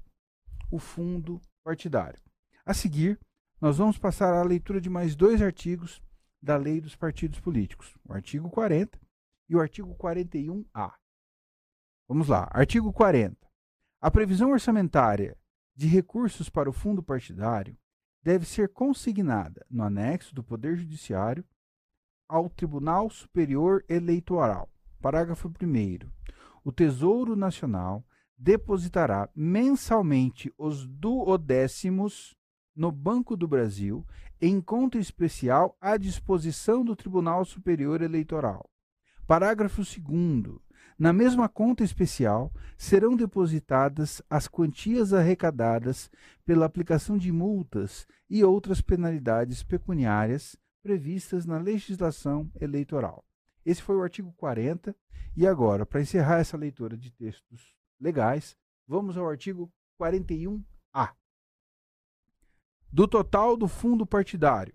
o 0.70 0.78
fundo 0.78 1.42
partidário. 1.64 2.22
A 2.64 2.72
seguir, 2.72 3.18
nós 3.60 3.78
vamos 3.78 3.98
passar 3.98 4.32
à 4.32 4.42
leitura 4.44 4.80
de 4.80 4.88
mais 4.88 5.16
dois 5.16 5.42
artigos 5.42 6.00
da 6.40 6.56
Lei 6.56 6.80
dos 6.80 6.94
Partidos 6.94 7.40
Políticos, 7.40 7.96
o 8.08 8.12
artigo 8.12 8.48
40 8.48 8.98
e 9.48 9.56
o 9.56 9.60
artigo 9.60 9.94
41A. 9.96 10.94
Vamos 12.08 12.28
lá, 12.28 12.48
artigo 12.52 12.92
40. 12.92 13.36
A 14.00 14.10
previsão 14.10 14.50
orçamentária 14.50 15.36
de 15.74 15.88
recursos 15.88 16.48
para 16.48 16.70
o 16.70 16.72
fundo 16.72 17.02
partidário 17.02 17.76
deve 18.22 18.46
ser 18.46 18.68
consignada 18.68 19.66
no 19.68 19.82
anexo 19.82 20.32
do 20.32 20.44
Poder 20.44 20.76
Judiciário 20.76 21.44
ao 22.28 22.48
Tribunal 22.48 23.10
Superior 23.10 23.84
Eleitoral. 23.88 24.72
Parágrafo 25.02 25.49
1. 25.49 26.09
O 26.62 26.71
Tesouro 26.71 27.35
Nacional 27.35 28.06
depositará 28.38 29.28
mensalmente 29.35 30.54
os 30.56 30.87
duodécimos 30.87 32.37
no 32.75 32.92
Banco 32.92 33.37
do 33.37 33.49
Brasil 33.49 34.06
em 34.40 34.61
conta 34.61 34.99
especial 34.99 35.76
à 35.80 35.97
disposição 35.97 36.85
do 36.85 36.94
Tribunal 36.94 37.44
Superior 37.44 38.00
Eleitoral. 38.00 38.71
Parágrafo 39.26 39.82
2. 39.82 40.61
Na 40.97 41.12
mesma 41.12 41.49
conta 41.49 41.82
especial 41.82 42.52
serão 42.78 43.16
depositadas 43.16 44.23
as 44.30 44.47
quantias 44.47 45.12
arrecadadas 45.12 46.09
pela 46.44 46.64
aplicação 46.64 47.18
de 47.18 47.32
multas 47.32 48.06
e 48.30 48.44
outras 48.44 48.80
penalidades 48.80 49.64
pecuniárias 49.64 50.56
previstas 50.80 51.44
na 51.44 51.59
legislação 51.59 52.49
eleitoral. 52.61 53.25
Esse 53.64 53.83
foi 53.83 53.97
o 53.97 54.02
artigo 54.02 54.33
40. 54.37 54.95
E 55.37 55.47
agora, 55.47 55.87
para 55.87 56.00
encerrar 56.00 56.40
essa 56.40 56.57
leitura 56.57 56.97
de 56.97 57.11
textos 57.11 57.75
legais, 58.00 58.57
vamos 58.87 59.16
ao 59.16 59.28
artigo 59.28 59.73
41A. 60.00 61.14
Do 62.90 63.09
total 63.09 63.57
do 63.57 63.66
fundo 63.66 64.04
partidário, 64.04 64.75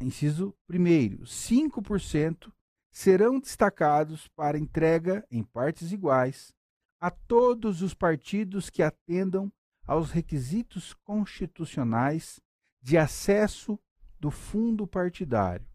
inciso 0.00 0.54
1, 0.68 1.24
5% 1.24 2.52
serão 2.92 3.40
destacados 3.40 4.28
para 4.28 4.58
entrega 4.58 5.26
em 5.30 5.42
partes 5.42 5.92
iguais 5.92 6.54
a 7.00 7.10
todos 7.10 7.82
os 7.82 7.94
partidos 7.94 8.68
que 8.68 8.82
atendam 8.82 9.52
aos 9.86 10.10
requisitos 10.10 10.92
constitucionais 11.04 12.40
de 12.82 12.98
acesso 12.98 13.78
do 14.18 14.30
fundo 14.30 14.86
partidário. 14.86 15.66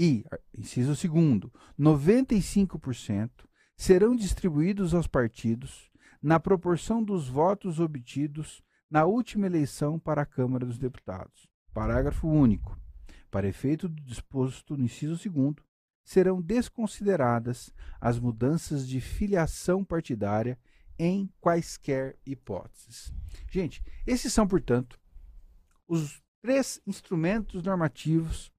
E, 0.00 0.24
inciso 0.56 0.94
segundo, 0.94 1.52
95% 1.76 3.30
serão 3.76 4.14
distribuídos 4.14 4.94
aos 4.94 5.08
partidos 5.08 5.90
na 6.22 6.38
proporção 6.38 7.02
dos 7.02 7.28
votos 7.28 7.80
obtidos 7.80 8.62
na 8.88 9.04
última 9.04 9.46
eleição 9.46 9.98
para 9.98 10.22
a 10.22 10.26
Câmara 10.26 10.64
dos 10.64 10.78
Deputados. 10.78 11.48
Parágrafo 11.74 12.28
único. 12.28 12.78
Para 13.28 13.48
efeito 13.48 13.88
do 13.88 14.00
disposto 14.04 14.76
no 14.76 14.84
inciso 14.84 15.18
segundo, 15.18 15.64
serão 16.04 16.40
desconsideradas 16.40 17.74
as 18.00 18.20
mudanças 18.20 18.86
de 18.86 19.00
filiação 19.00 19.84
partidária 19.84 20.56
em 20.96 21.28
quaisquer 21.40 22.16
hipóteses. 22.24 23.12
Gente, 23.50 23.82
esses 24.06 24.32
são, 24.32 24.46
portanto, 24.46 24.96
os 25.88 26.22
três 26.40 26.80
instrumentos 26.86 27.64
normativos 27.64 28.52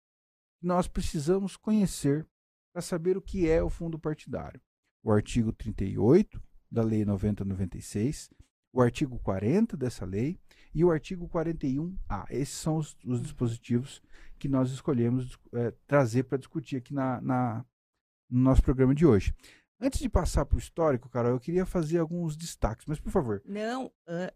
nós 0.62 0.88
precisamos 0.88 1.56
conhecer 1.56 2.28
para 2.72 2.82
saber 2.82 3.18
o 3.18 3.22
que 3.22 3.50
é 3.50 3.62
o 3.64 3.70
fundo 3.70 3.98
partidário. 3.98 4.62
O 5.04 5.12
artigo 5.12 5.52
38 5.54 6.42
da 6.72 6.84
Lei 6.84 7.06
9096, 7.06 8.30
o 8.72 8.82
artigo 8.82 9.18
40 9.20 9.76
dessa 9.76 10.06
lei 10.06 10.40
e 10.74 10.84
o 10.84 10.92
artigo 10.92 11.28
41A. 11.28 12.26
Esses 12.30 12.56
são 12.56 12.78
os, 12.78 12.96
os 13.04 13.22
dispositivos 13.22 14.02
que 14.38 14.48
nós 14.48 14.72
escolhemos 14.72 15.38
é, 15.54 15.74
trazer 15.88 16.24
para 16.24 16.38
discutir 16.38 16.78
aqui 16.78 16.94
na, 16.94 17.20
na, 17.22 17.66
no 18.30 18.42
nosso 18.42 18.62
programa 18.62 18.94
de 18.94 19.06
hoje. 19.06 19.34
Antes 19.82 20.00
de 20.00 20.10
passar 20.10 20.46
para 20.46 20.58
o 20.58 20.60
histórico, 20.60 21.10
Carol, 21.10 21.32
eu 21.32 21.40
queria 21.40 21.66
fazer 21.66 22.00
alguns 22.00 22.36
destaques, 22.36 22.86
mas 22.86 23.00
por 23.00 23.12
favor. 23.12 23.42
Não, 23.46 23.90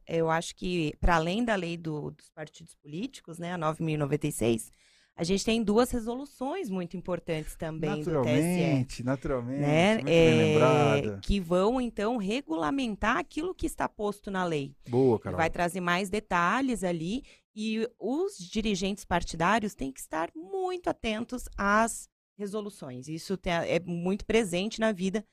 eu 0.07 0.29
acho 0.29 0.55
que, 0.55 0.95
para 1.01 1.17
além 1.17 1.43
da 1.43 1.53
lei 1.53 1.75
do, 1.75 2.11
dos 2.11 2.29
partidos 2.29 2.73
políticos, 2.75 3.37
né, 3.37 3.53
a 3.53 3.57
9.096, 3.57 4.71
a 5.15 5.23
gente 5.23 5.45
tem 5.45 5.63
duas 5.63 5.91
resoluções 5.91 6.69
muito 6.69 6.97
importantes 6.97 7.55
também 7.55 8.01
do 8.01 8.03
TSE. 8.03 8.11
Naturalmente, 8.11 9.03
naturalmente, 9.03 9.61
né? 9.61 9.95
muito 9.95 10.09
é, 10.09 11.19
Que 11.21 11.39
vão, 11.39 11.79
então, 11.79 12.17
regulamentar 12.17 13.17
aquilo 13.17 13.53
que 13.53 13.67
está 13.67 13.87
posto 13.87 14.31
na 14.31 14.43
lei. 14.43 14.75
Boa, 14.89 15.19
Carol. 15.19 15.37
Vai 15.37 15.51
trazer 15.51 15.81
mais 15.81 16.09
detalhes 16.09 16.83
ali 16.83 17.23
e 17.55 17.87
os 17.99 18.37
dirigentes 18.37 19.05
partidários 19.05 19.75
têm 19.75 19.91
que 19.91 19.99
estar 19.99 20.31
muito 20.35 20.89
atentos 20.89 21.47
às 21.55 22.09
resoluções. 22.35 23.07
Isso 23.07 23.37
é 23.45 23.79
muito 23.79 24.25
presente 24.25 24.79
na 24.79 24.91
vida 24.91 25.23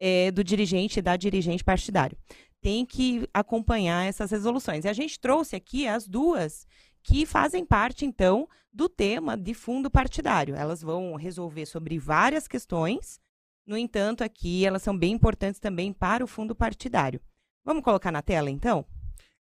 é, 0.00 0.32
do 0.32 0.42
dirigente 0.42 0.98
e 0.98 1.02
da 1.02 1.16
dirigente 1.16 1.62
partidário. 1.62 2.18
Tem 2.60 2.84
que 2.84 3.28
acompanhar 3.32 4.04
essas 4.06 4.32
resoluções. 4.32 4.84
E 4.84 4.88
a 4.88 4.92
gente 4.92 5.20
trouxe 5.20 5.54
aqui 5.54 5.86
as 5.86 6.08
duas 6.08 6.66
que 7.02 7.26
fazem 7.26 7.64
parte, 7.64 8.04
então, 8.04 8.48
do 8.72 8.88
tema 8.88 9.36
de 9.36 9.52
fundo 9.54 9.90
partidário. 9.90 10.54
Elas 10.54 10.80
vão 10.82 11.16
resolver 11.16 11.66
sobre 11.66 11.98
várias 11.98 12.46
questões, 12.46 13.18
no 13.66 13.76
entanto, 13.76 14.22
aqui 14.24 14.64
elas 14.66 14.82
são 14.82 14.98
bem 14.98 15.12
importantes 15.12 15.60
também 15.60 15.92
para 15.92 16.24
o 16.24 16.26
fundo 16.26 16.56
partidário. 16.56 17.20
Vamos 17.64 17.84
colocar 17.84 18.10
na 18.10 18.22
tela, 18.22 18.50
então? 18.50 18.84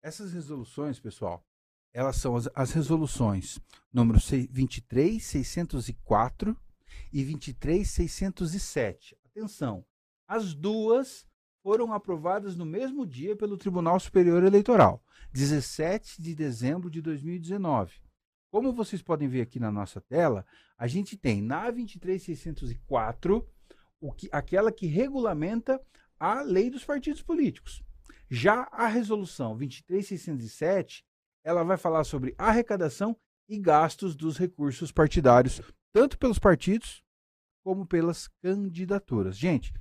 Essas 0.02 0.34
resoluções, 0.34 1.00
pessoal, 1.00 1.42
elas 1.94 2.16
são 2.16 2.36
as, 2.36 2.46
as 2.54 2.72
resoluções 2.72 3.58
número 3.92 4.18
23604 4.18 6.56
e 7.12 7.24
23607. 7.24 9.16
Atenção, 9.24 9.84
as 10.26 10.54
duas 10.54 11.26
foram 11.62 11.92
aprovadas 11.92 12.56
no 12.56 12.66
mesmo 12.66 13.06
dia 13.06 13.36
pelo 13.36 13.56
Tribunal 13.56 13.98
Superior 13.98 14.44
Eleitoral, 14.44 15.02
17 15.32 16.20
de 16.20 16.34
dezembro 16.34 16.90
de 16.90 17.00
2019. 17.00 17.94
Como 18.50 18.72
vocês 18.72 19.02
podem 19.02 19.28
ver 19.28 19.42
aqui 19.42 19.60
na 19.60 19.70
nossa 19.70 20.00
tela, 20.00 20.46
a 20.76 20.86
gente 20.86 21.16
tem 21.16 21.42
na 21.42 21.70
23604 21.70 23.46
o 24.00 24.12
que, 24.12 24.28
aquela 24.32 24.72
que 24.72 24.86
regulamenta 24.86 25.80
a 26.18 26.42
lei 26.42 26.70
dos 26.70 26.84
partidos 26.84 27.22
políticos. 27.22 27.82
Já 28.30 28.68
a 28.72 28.86
resolução 28.86 29.56
23607, 29.56 31.04
ela 31.44 31.62
vai 31.62 31.76
falar 31.76 32.04
sobre 32.04 32.34
arrecadação 32.36 33.16
e 33.48 33.58
gastos 33.58 34.14
dos 34.14 34.36
recursos 34.36 34.92
partidários, 34.92 35.62
tanto 35.92 36.18
pelos 36.18 36.38
partidos 36.38 37.02
como 37.62 37.86
pelas 37.86 38.28
candidaturas. 38.42 39.36
Gente, 39.36 39.72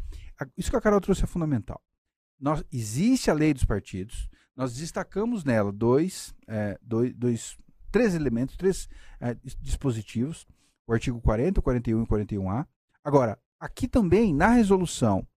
isso 0.55 0.69
que 0.69 0.77
a 0.77 0.81
Carol 0.81 1.01
trouxe 1.01 1.23
é 1.23 1.27
fundamental. 1.27 1.81
Nós, 2.39 2.63
existe 2.71 3.31
a 3.31 3.33
lei 3.33 3.53
dos 3.53 3.65
partidos, 3.65 4.29
nós 4.57 4.75
destacamos 4.75 5.43
nela 5.43 5.71
dois, 5.71 6.33
é, 6.47 6.79
dois, 6.81 7.13
dois 7.13 7.57
três 7.91 8.15
elementos, 8.15 8.57
três 8.57 8.89
é, 9.19 9.35
dispositivos, 9.61 10.47
o 10.87 10.93
artigo 10.93 11.21
40, 11.21 11.61
41 11.61 12.03
e 12.03 12.07
41A. 12.07 12.67
Agora, 13.03 13.39
aqui 13.59 13.87
também, 13.87 14.33
na 14.33 14.49
resolução 14.49 15.27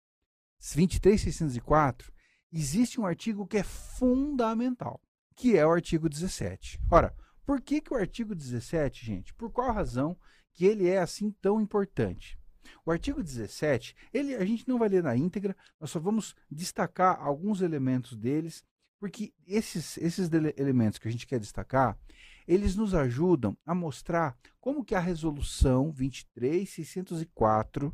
23604, 0.59 2.11
existe 2.51 2.99
um 2.99 3.05
artigo 3.05 3.45
que 3.45 3.57
é 3.57 3.63
fundamental, 3.63 4.99
que 5.35 5.55
é 5.55 5.65
o 5.65 5.71
artigo 5.71 6.09
17. 6.09 6.79
Ora, 6.89 7.15
por 7.45 7.61
que, 7.61 7.79
que 7.79 7.93
o 7.93 7.97
artigo 7.97 8.33
17, 8.33 9.05
gente? 9.05 9.33
Por 9.35 9.51
qual 9.51 9.71
razão 9.71 10.17
que 10.53 10.65
ele 10.65 10.87
é 10.87 10.99
assim 10.99 11.31
tão 11.41 11.61
importante? 11.61 12.39
O 12.85 12.91
artigo 12.91 13.21
17, 13.23 13.95
ele, 14.13 14.35
a 14.35 14.45
gente 14.45 14.67
não 14.67 14.77
vai 14.77 14.89
ler 14.89 15.03
na 15.03 15.15
íntegra, 15.15 15.55
nós 15.79 15.89
só 15.91 15.99
vamos 15.99 16.35
destacar 16.49 17.19
alguns 17.19 17.61
elementos 17.61 18.17
deles, 18.17 18.63
porque 19.01 19.33
esses, 19.47 19.97
esses 19.97 20.29
elementos 20.55 20.99
que 20.99 21.07
a 21.07 21.11
gente 21.11 21.25
quer 21.25 21.39
destacar, 21.39 21.97
eles 22.47 22.75
nos 22.75 22.93
ajudam 22.93 23.57
a 23.65 23.73
mostrar 23.73 24.37
como 24.59 24.85
que 24.85 24.93
a 24.93 24.99
resolução 24.99 25.89
23604 25.89 27.91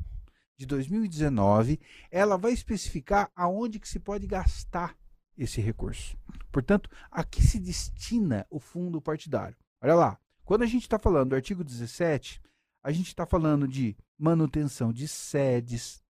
de 0.58 0.66
2019, 0.66 1.80
ela 2.12 2.38
vai 2.38 2.52
especificar 2.52 3.32
aonde 3.34 3.80
que 3.80 3.88
se 3.88 4.02
pode 4.02 4.28
gastar 4.28 4.98
esse 5.38 5.62
recurso. 5.62 6.18
Portanto, 6.52 6.90
a 7.10 7.24
que 7.24 7.42
se 7.42 7.58
destina 7.58 8.46
o 8.50 8.60
fundo 8.60 9.02
partidário? 9.02 9.56
Olha 9.82 9.96
lá, 9.96 10.20
quando 10.44 10.64
a 10.64 10.68
gente 10.68 10.82
está 10.82 11.00
falando 11.00 11.30
do 11.30 11.36
artigo 11.36 11.64
17, 11.64 12.42
a 12.84 12.92
gente 12.92 13.08
está 13.08 13.26
falando 13.26 13.66
de 13.66 13.96
manutenção 14.20 14.92
de 14.92 15.08
sedes, 15.08 16.04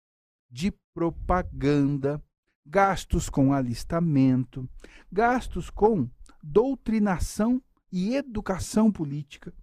de 0.50 0.74
propaganda, 0.92 2.20
gastos 2.70 3.30
com 3.30 3.54
alistamento, 3.54 4.70
gastos 5.10 5.70
com 5.70 6.10
doutrinação 6.44 7.62
e 7.90 8.14
educação 8.14 8.92
política, 8.92 9.54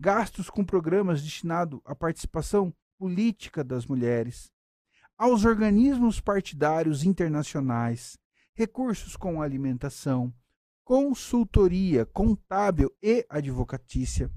gastos 0.00 0.48
com 0.48 0.64
programas 0.64 1.22
destinados 1.22 1.80
à 1.84 1.94
participação 1.94 2.74
política 2.98 3.62
das 3.62 3.86
mulheres, 3.86 4.50
aos 5.18 5.44
organismos 5.44 6.18
partidários 6.18 7.04
internacionais, 7.04 8.18
recursos 8.54 9.16
com 9.16 9.42
alimentação, 9.42 10.32
consultoria 10.82 12.06
contábil 12.06 12.90
e 13.02 13.26
advocatícia, 13.28 14.30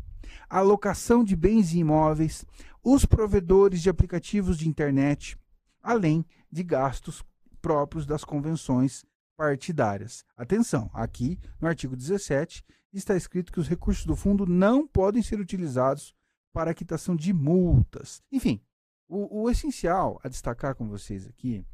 alocação 0.49 1.23
de 1.23 1.37
bens 1.37 1.73
e 1.73 1.79
imóveis, 1.79 2.43
os 2.83 3.05
provedores 3.05 3.81
de 3.81 3.89
aplicativos 3.89 4.57
de 4.57 4.67
internet, 4.67 5.37
além 5.81 6.25
de 6.51 6.63
gastos 6.63 7.23
próprios 7.61 8.05
das 8.05 8.23
convenções 8.23 9.05
partidárias. 9.39 10.25
Atenção, 10.35 10.89
aqui 10.93 11.39
no 11.61 11.67
artigo 11.67 11.95
17 11.95 12.61
está 12.91 13.15
escrito 13.15 13.53
que 13.53 13.59
os 13.59 13.69
recursos 13.69 14.05
do 14.05 14.15
fundo 14.15 14.45
não 14.45 14.85
podem 14.87 15.21
ser 15.21 15.39
utilizados 15.39 16.13
para 16.51 16.71
a 16.71 16.73
quitação 16.73 17.15
de 17.15 17.31
multas. 17.31 18.21
Enfim, 18.31 18.61
o, 19.07 19.43
o 19.43 19.49
essencial 19.49 20.19
a 20.23 20.27
destacar 20.27 20.75
com 20.75 20.89
vocês 20.89 21.25
aqui 21.25 21.65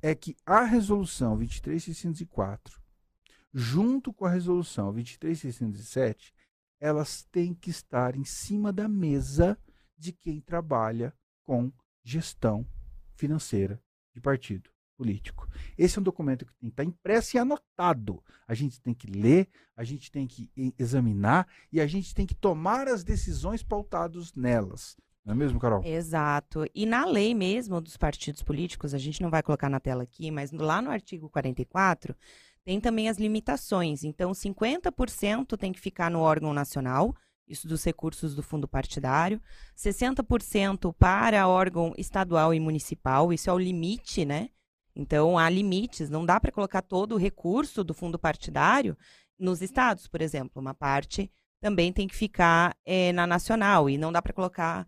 é 0.00 0.14
que 0.14 0.36
a 0.46 0.62
resolução 0.62 1.36
23604, 1.36 2.80
junto 3.52 4.12
com 4.12 4.24
a 4.24 4.30
resolução 4.30 4.92
23607, 4.92 6.32
elas 6.80 7.24
têm 7.24 7.52
que 7.54 7.70
estar 7.70 8.16
em 8.16 8.24
cima 8.24 8.72
da 8.72 8.88
mesa 8.88 9.58
de 9.98 10.12
quem 10.12 10.40
trabalha 10.40 11.12
com 11.44 11.72
gestão 12.02 12.66
financeira 13.14 13.82
de 14.14 14.20
partido 14.20 14.75
político. 14.96 15.48
Esse 15.76 15.98
é 15.98 16.00
um 16.00 16.04
documento 16.04 16.46
que 16.46 16.52
tem 16.54 16.70
que 16.70 16.72
estar 16.72 16.84
impresso 16.84 17.36
e 17.36 17.38
anotado. 17.38 18.22
A 18.48 18.54
gente 18.54 18.80
tem 18.80 18.94
que 18.94 19.06
ler, 19.06 19.48
a 19.76 19.84
gente 19.84 20.10
tem 20.10 20.26
que 20.26 20.50
examinar 20.78 21.46
e 21.70 21.80
a 21.80 21.86
gente 21.86 22.14
tem 22.14 22.26
que 22.26 22.34
tomar 22.34 22.88
as 22.88 23.04
decisões 23.04 23.62
pautadas 23.62 24.32
nelas. 24.34 24.96
Não 25.24 25.34
é 25.34 25.36
mesmo, 25.36 25.58
Carol? 25.58 25.84
Exato. 25.84 26.64
E 26.72 26.86
na 26.86 27.04
lei 27.04 27.34
mesmo 27.34 27.80
dos 27.80 27.96
partidos 27.96 28.42
políticos, 28.42 28.94
a 28.94 28.98
gente 28.98 29.20
não 29.20 29.28
vai 29.28 29.42
colocar 29.42 29.68
na 29.68 29.80
tela 29.80 30.04
aqui, 30.04 30.30
mas 30.30 30.52
lá 30.52 30.80
no 30.80 30.90
artigo 30.90 31.28
44 31.28 32.14
tem 32.64 32.80
também 32.80 33.08
as 33.08 33.18
limitações. 33.18 34.04
Então, 34.04 34.32
50% 34.32 35.56
tem 35.56 35.72
que 35.72 35.80
ficar 35.80 36.10
no 36.10 36.20
órgão 36.20 36.52
nacional, 36.52 37.14
isso 37.46 37.66
dos 37.68 37.84
recursos 37.84 38.34
do 38.34 38.42
fundo 38.42 38.66
partidário, 38.66 39.40
60% 39.76 40.94
para 40.98 41.48
órgão 41.48 41.92
estadual 41.96 42.52
e 42.52 42.60
municipal, 42.60 43.32
isso 43.32 43.50
é 43.50 43.52
o 43.52 43.58
limite, 43.58 44.24
né? 44.24 44.50
Então, 44.96 45.38
há 45.38 45.50
limites, 45.50 46.08
não 46.08 46.24
dá 46.24 46.40
para 46.40 46.50
colocar 46.50 46.80
todo 46.80 47.14
o 47.14 47.18
recurso 47.18 47.84
do 47.84 47.92
fundo 47.92 48.18
partidário 48.18 48.96
nos 49.38 49.60
estados, 49.60 50.08
por 50.08 50.22
exemplo. 50.22 50.58
Uma 50.60 50.72
parte 50.72 51.30
também 51.60 51.92
tem 51.92 52.08
que 52.08 52.16
ficar 52.16 52.74
é, 52.82 53.12
na 53.12 53.26
nacional, 53.26 53.90
e 53.90 53.98
não 53.98 54.10
dá 54.10 54.22
para 54.22 54.32
colocar 54.32 54.86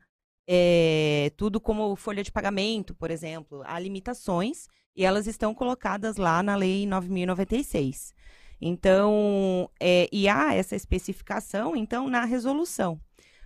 é, 0.49 1.31
tudo 1.37 1.61
como 1.61 1.95
folha 1.95 2.23
de 2.23 2.33
pagamento, 2.33 2.95
por 2.95 3.11
exemplo. 3.11 3.63
Há 3.67 3.79
limitações 3.79 4.67
e 4.97 5.05
elas 5.05 5.27
estão 5.27 5.55
colocadas 5.55 6.17
lá 6.17 6.43
na 6.43 6.57
Lei 6.57 6.87
9.096. 6.87 8.15
Então, 8.61 9.71
é, 9.79 10.09
e 10.11 10.27
há 10.27 10.55
essa 10.55 10.75
especificação, 10.75 11.77
então, 11.77 12.09
na 12.09 12.25
resolução. 12.25 12.99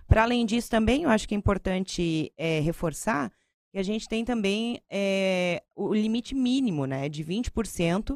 Para 0.07 0.23
além 0.23 0.45
disso, 0.45 0.69
também 0.69 1.03
eu 1.03 1.09
acho 1.09 1.27
que 1.27 1.35
é 1.35 1.37
importante 1.37 2.31
reforçar 2.63 3.31
que 3.73 3.79
a 3.79 3.83
gente 3.83 4.07
tem 4.07 4.23
também 4.23 4.79
é, 4.87 5.63
o 5.75 5.91
limite 5.95 6.35
mínimo 6.35 6.85
né, 6.85 7.09
de 7.09 7.25
20% 7.25 8.15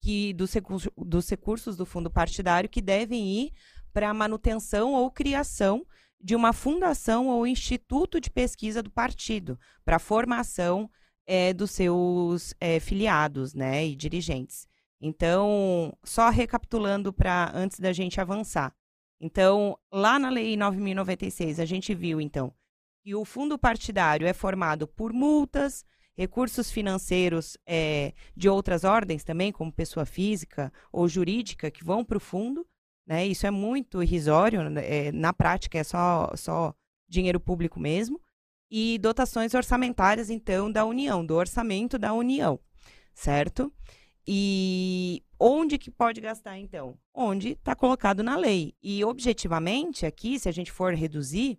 que, 0.00 0.32
dos, 0.32 0.50
recursos, 0.54 0.90
dos 0.96 1.28
recursos 1.28 1.76
do 1.76 1.84
fundo 1.84 2.10
partidário 2.10 2.70
que 2.70 2.80
devem 2.80 3.44
ir 3.44 3.52
para 3.92 4.08
a 4.08 4.14
manutenção 4.14 4.94
ou 4.94 5.10
criação 5.10 5.86
de 6.18 6.34
uma 6.34 6.54
fundação 6.54 7.28
ou 7.28 7.46
instituto 7.46 8.18
de 8.18 8.30
pesquisa 8.30 8.82
do 8.82 8.90
partido, 8.90 9.60
para 9.84 9.96
a 9.96 10.00
formação 10.00 10.90
é, 11.26 11.52
dos 11.52 11.70
seus 11.72 12.54
é, 12.58 12.80
filiados 12.80 13.52
né, 13.52 13.86
e 13.86 13.94
dirigentes. 13.94 14.66
Então, 14.98 15.94
só 16.02 16.30
recapitulando 16.30 17.12
para 17.12 17.52
antes 17.54 17.78
da 17.78 17.92
gente 17.92 18.22
avançar. 18.22 18.74
Então, 19.20 19.78
lá 19.92 20.18
na 20.18 20.30
Lei 20.30 20.56
9.096, 20.56 21.60
a 21.60 21.66
gente 21.66 21.94
viu, 21.94 22.22
então, 22.22 22.54
que 23.04 23.14
o 23.14 23.24
fundo 23.24 23.58
partidário 23.58 24.26
é 24.26 24.32
formado 24.32 24.88
por 24.88 25.12
multas, 25.12 25.84
recursos 26.16 26.70
financeiros 26.70 27.58
é, 27.66 28.14
de 28.34 28.48
outras 28.48 28.82
ordens 28.82 29.22
também, 29.22 29.52
como 29.52 29.70
pessoa 29.70 30.06
física 30.06 30.72
ou 30.90 31.06
jurídica, 31.06 31.70
que 31.70 31.84
vão 31.84 32.02
para 32.02 32.16
o 32.16 32.20
fundo, 32.20 32.66
né? 33.06 33.26
Isso 33.26 33.46
é 33.46 33.50
muito 33.50 34.02
irrisório, 34.02 34.60
é, 34.78 35.12
na 35.12 35.34
prática 35.34 35.78
é 35.78 35.84
só, 35.84 36.32
só 36.34 36.74
dinheiro 37.06 37.38
público 37.38 37.78
mesmo. 37.78 38.18
E 38.70 38.98
dotações 38.98 39.52
orçamentárias, 39.52 40.30
então, 40.30 40.72
da 40.72 40.86
União, 40.86 41.24
do 41.24 41.34
orçamento 41.34 41.98
da 41.98 42.14
União, 42.14 42.58
certo? 43.12 43.70
E 44.26 45.22
onde 45.38 45.76
que 45.76 45.90
pode 45.90 46.22
gastar, 46.22 46.58
então? 46.58 46.96
Onde 47.12 47.50
está 47.50 47.76
colocado 47.76 48.22
na 48.22 48.34
lei. 48.34 48.74
E, 48.82 49.04
objetivamente, 49.04 50.06
aqui, 50.06 50.38
se 50.38 50.48
a 50.48 50.52
gente 50.52 50.72
for 50.72 50.94
reduzir, 50.94 51.58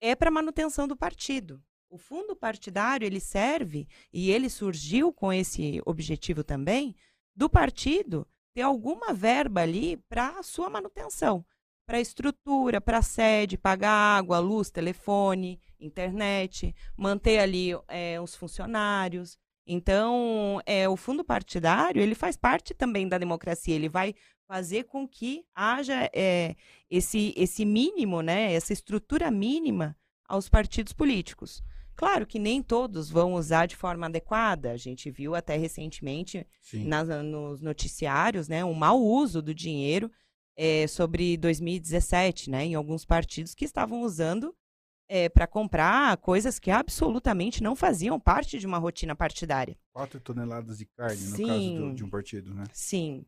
é 0.00 0.14
para 0.14 0.30
manutenção 0.30 0.88
do 0.88 0.96
partido. 0.96 1.62
O 1.88 1.98
fundo 1.98 2.36
partidário, 2.36 3.04
ele 3.04 3.20
serve, 3.20 3.88
e 4.12 4.30
ele 4.30 4.48
surgiu 4.48 5.12
com 5.12 5.32
esse 5.32 5.82
objetivo 5.84 6.44
também, 6.44 6.94
do 7.34 7.50
partido 7.50 8.26
ter 8.54 8.62
alguma 8.62 9.12
verba 9.12 9.62
ali 9.62 9.96
para 10.08 10.38
a 10.38 10.42
sua 10.42 10.70
manutenção, 10.70 11.44
para 11.86 12.00
estrutura, 12.00 12.80
para 12.80 13.02
sede, 13.02 13.58
pagar 13.58 14.18
água, 14.18 14.38
luz, 14.38 14.70
telefone, 14.70 15.60
internet, 15.78 16.74
manter 16.96 17.38
ali 17.38 17.70
é, 17.88 18.20
os 18.20 18.36
funcionários. 18.36 19.36
Então, 19.66 20.60
é, 20.66 20.88
o 20.88 20.96
fundo 20.96 21.24
partidário 21.24 22.00
ele 22.00 22.14
faz 22.14 22.36
parte 22.36 22.74
também 22.74 23.08
da 23.08 23.18
democracia. 23.18 23.74
Ele 23.74 23.88
vai 23.88 24.14
fazer 24.50 24.82
com 24.82 25.06
que 25.06 25.44
haja 25.54 26.10
é, 26.12 26.56
esse, 26.90 27.32
esse 27.36 27.64
mínimo, 27.64 28.20
né, 28.20 28.52
essa 28.52 28.72
estrutura 28.72 29.30
mínima 29.30 29.96
aos 30.28 30.48
partidos 30.48 30.92
políticos. 30.92 31.62
Claro 31.94 32.26
que 32.26 32.36
nem 32.36 32.60
todos 32.60 33.08
vão 33.08 33.34
usar 33.34 33.66
de 33.66 33.76
forma 33.76 34.06
adequada. 34.06 34.72
A 34.72 34.76
gente 34.76 35.08
viu 35.08 35.36
até 35.36 35.56
recentemente 35.56 36.44
nas, 36.72 37.08
nos 37.24 37.60
noticiários 37.60 38.48
né, 38.48 38.64
um 38.64 38.74
mau 38.74 39.00
uso 39.00 39.40
do 39.40 39.54
dinheiro 39.54 40.10
é, 40.56 40.84
sobre 40.88 41.36
2017, 41.36 42.50
né, 42.50 42.64
em 42.64 42.74
alguns 42.74 43.04
partidos 43.04 43.54
que 43.54 43.64
estavam 43.64 44.02
usando 44.02 44.52
é, 45.08 45.28
para 45.28 45.46
comprar 45.46 46.16
coisas 46.16 46.58
que 46.58 46.72
absolutamente 46.72 47.62
não 47.62 47.76
faziam 47.76 48.18
parte 48.18 48.58
de 48.58 48.66
uma 48.66 48.78
rotina 48.78 49.14
partidária. 49.14 49.78
Quatro 49.92 50.18
toneladas 50.18 50.78
de 50.78 50.86
carne, 50.86 51.16
Sim. 51.16 51.42
no 51.42 51.46
caso 51.46 51.74
do, 51.74 51.94
de 51.94 52.04
um 52.04 52.10
partido, 52.10 52.52
né? 52.52 52.64
Sim 52.72 53.24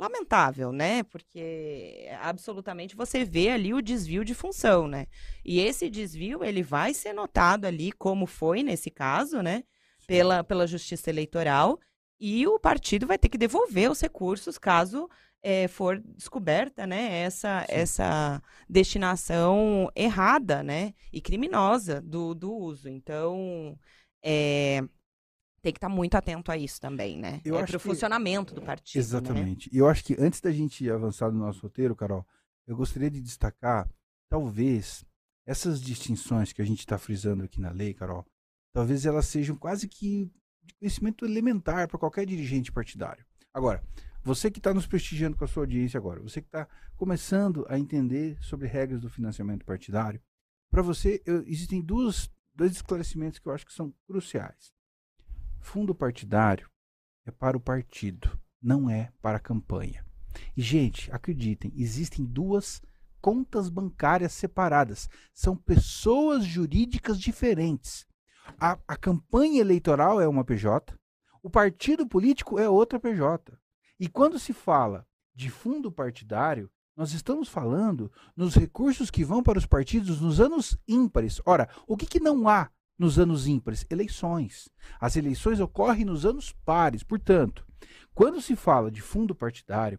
lamentável, 0.00 0.72
né? 0.72 1.02
Porque 1.02 2.08
absolutamente 2.20 2.96
você 2.96 3.22
vê 3.22 3.50
ali 3.50 3.74
o 3.74 3.82
desvio 3.82 4.24
de 4.24 4.34
função, 4.34 4.88
né? 4.88 5.06
E 5.44 5.60
esse 5.60 5.90
desvio 5.90 6.42
ele 6.42 6.62
vai 6.62 6.94
ser 6.94 7.12
notado 7.12 7.66
ali 7.66 7.92
como 7.92 8.26
foi 8.26 8.62
nesse 8.62 8.90
caso, 8.90 9.42
né? 9.42 9.62
Pela, 10.06 10.42
pela 10.42 10.66
Justiça 10.66 11.10
Eleitoral 11.10 11.78
e 12.18 12.46
o 12.46 12.58
partido 12.58 13.06
vai 13.06 13.18
ter 13.18 13.28
que 13.28 13.38
devolver 13.38 13.90
os 13.90 14.00
recursos 14.00 14.58
caso 14.58 15.08
é, 15.42 15.68
for 15.68 15.98
descoberta, 16.00 16.86
né? 16.86 17.20
Essa 17.20 17.66
essa 17.68 18.42
destinação 18.68 19.90
errada, 19.94 20.62
né? 20.62 20.94
E 21.12 21.20
criminosa 21.20 22.00
do, 22.00 22.34
do 22.34 22.52
uso. 22.52 22.88
Então 22.88 23.78
é, 24.24 24.82
tem 25.62 25.72
que 25.72 25.78
estar 25.78 25.88
tá 25.88 25.94
muito 25.94 26.14
atento 26.14 26.50
a 26.50 26.56
isso 26.56 26.80
também, 26.80 27.18
né? 27.18 27.40
Eu 27.44 27.58
é 27.58 27.66
para 27.66 27.76
o 27.76 27.80
funcionamento 27.80 28.54
do 28.54 28.62
partido. 28.62 28.96
Né? 28.96 29.00
Exatamente. 29.00 29.68
E 29.70 29.76
né? 29.76 29.80
eu 29.80 29.88
acho 29.88 30.04
que 30.04 30.16
antes 30.18 30.40
da 30.40 30.50
gente 30.50 30.88
avançar 30.90 31.30
no 31.30 31.38
nosso 31.38 31.60
roteiro, 31.60 31.94
Carol, 31.94 32.26
eu 32.66 32.76
gostaria 32.76 33.10
de 33.10 33.20
destacar, 33.20 33.88
talvez, 34.28 35.04
essas 35.46 35.80
distinções 35.80 36.52
que 36.52 36.62
a 36.62 36.64
gente 36.64 36.80
está 36.80 36.96
frisando 36.96 37.44
aqui 37.44 37.60
na 37.60 37.70
lei, 37.70 37.92
Carol, 37.92 38.26
talvez 38.72 39.04
elas 39.04 39.26
sejam 39.26 39.56
quase 39.56 39.88
que 39.88 40.30
de 40.62 40.74
conhecimento 40.74 41.24
elementar 41.24 41.88
para 41.88 41.98
qualquer 41.98 42.26
dirigente 42.26 42.70
partidário. 42.70 43.24
Agora, 43.52 43.82
você 44.22 44.50
que 44.50 44.58
está 44.58 44.72
nos 44.72 44.86
prestigiando 44.86 45.36
com 45.36 45.44
a 45.44 45.48
sua 45.48 45.62
audiência 45.62 45.98
agora, 45.98 46.20
você 46.20 46.40
que 46.40 46.48
está 46.48 46.68
começando 46.96 47.66
a 47.68 47.78
entender 47.78 48.38
sobre 48.42 48.68
regras 48.68 49.00
do 49.00 49.08
financiamento 49.08 49.64
partidário, 49.64 50.20
para 50.70 50.82
você 50.82 51.22
eu, 51.26 51.42
existem 51.46 51.80
duas, 51.82 52.30
dois 52.54 52.72
esclarecimentos 52.72 53.38
que 53.38 53.48
eu 53.48 53.52
acho 53.52 53.66
que 53.66 53.72
são 53.72 53.92
cruciais. 54.06 54.72
Fundo 55.60 55.94
partidário 55.94 56.68
é 57.24 57.30
para 57.30 57.56
o 57.56 57.60
partido, 57.60 58.38
não 58.60 58.90
é 58.90 59.12
para 59.22 59.36
a 59.36 59.40
campanha. 59.40 60.04
E, 60.56 60.62
gente, 60.62 61.12
acreditem, 61.12 61.72
existem 61.76 62.24
duas 62.24 62.82
contas 63.20 63.68
bancárias 63.68 64.32
separadas. 64.32 65.08
São 65.32 65.56
pessoas 65.56 66.44
jurídicas 66.44 67.20
diferentes. 67.20 68.06
A, 68.58 68.78
a 68.88 68.96
campanha 68.96 69.60
eleitoral 69.60 70.20
é 70.20 70.26
uma 70.26 70.44
PJ, 70.44 70.94
o 71.42 71.50
partido 71.50 72.06
político 72.06 72.58
é 72.58 72.68
outra 72.68 72.98
PJ. 72.98 73.56
E 73.98 74.08
quando 74.08 74.38
se 74.38 74.52
fala 74.52 75.06
de 75.34 75.50
fundo 75.50 75.92
partidário, 75.92 76.70
nós 76.96 77.12
estamos 77.12 77.48
falando 77.48 78.10
nos 78.36 78.54
recursos 78.54 79.10
que 79.10 79.24
vão 79.24 79.42
para 79.42 79.58
os 79.58 79.66
partidos 79.66 80.20
nos 80.20 80.40
anos 80.40 80.76
ímpares. 80.86 81.40
Ora, 81.46 81.68
o 81.86 81.96
que, 81.96 82.06
que 82.06 82.20
não 82.20 82.48
há 82.48 82.70
nos 83.00 83.18
anos 83.18 83.46
ímpares? 83.46 83.86
Eleições. 83.88 84.68
As 85.00 85.16
eleições 85.16 85.58
ocorrem 85.58 86.04
nos 86.04 86.26
anos 86.26 86.52
pares. 86.66 87.02
Portanto, 87.02 87.66
quando 88.14 88.42
se 88.42 88.54
fala 88.54 88.90
de 88.90 89.00
fundo 89.00 89.34
partidário, 89.34 89.98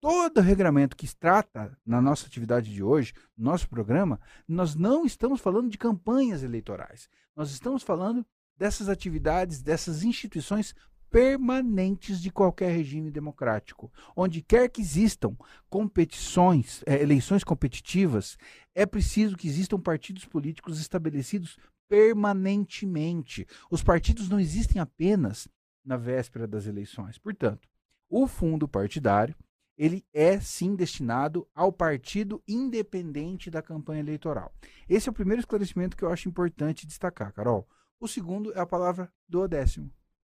todo 0.00 0.38
o 0.38 0.42
regramento 0.42 0.96
que 0.96 1.06
se 1.06 1.16
trata 1.16 1.78
na 1.86 2.00
nossa 2.00 2.26
atividade 2.26 2.74
de 2.74 2.82
hoje, 2.82 3.14
no 3.38 3.44
nosso 3.44 3.68
programa, 3.68 4.20
nós 4.48 4.74
não 4.74 5.06
estamos 5.06 5.40
falando 5.40 5.70
de 5.70 5.78
campanhas 5.78 6.42
eleitorais. 6.42 7.08
Nós 7.36 7.52
estamos 7.52 7.84
falando 7.84 8.26
dessas 8.56 8.88
atividades, 8.88 9.62
dessas 9.62 10.02
instituições 10.02 10.74
permanentes 11.08 12.20
de 12.20 12.30
qualquer 12.30 12.70
regime 12.70 13.12
democrático. 13.12 13.92
Onde 14.16 14.42
quer 14.42 14.68
que 14.68 14.80
existam 14.80 15.36
competições, 15.68 16.82
é, 16.84 17.00
eleições 17.00 17.44
competitivas, 17.44 18.36
é 18.74 18.84
preciso 18.84 19.36
que 19.36 19.48
existam 19.48 19.78
partidos 19.78 20.24
políticos 20.24 20.80
estabelecidos 20.80 21.56
permanentemente. 21.90 23.44
Os 23.68 23.82
partidos 23.82 24.28
não 24.28 24.38
existem 24.38 24.80
apenas 24.80 25.48
na 25.84 25.96
véspera 25.96 26.46
das 26.46 26.66
eleições. 26.66 27.18
Portanto, 27.18 27.68
o 28.08 28.28
fundo 28.28 28.68
partidário 28.68 29.34
ele 29.76 30.04
é 30.12 30.38
sim 30.38 30.76
destinado 30.76 31.48
ao 31.54 31.72
partido 31.72 32.42
independente 32.46 33.50
da 33.50 33.62
campanha 33.62 34.00
eleitoral. 34.00 34.54
Esse 34.88 35.08
é 35.08 35.10
o 35.10 35.14
primeiro 35.14 35.40
esclarecimento 35.40 35.96
que 35.96 36.04
eu 36.04 36.12
acho 36.12 36.28
importante 36.28 36.86
destacar, 36.86 37.32
Carol. 37.32 37.66
O 37.98 38.06
segundo 38.06 38.52
é 38.52 38.60
a 38.60 38.66
palavra 38.66 39.10
duodécimo. 39.26 39.90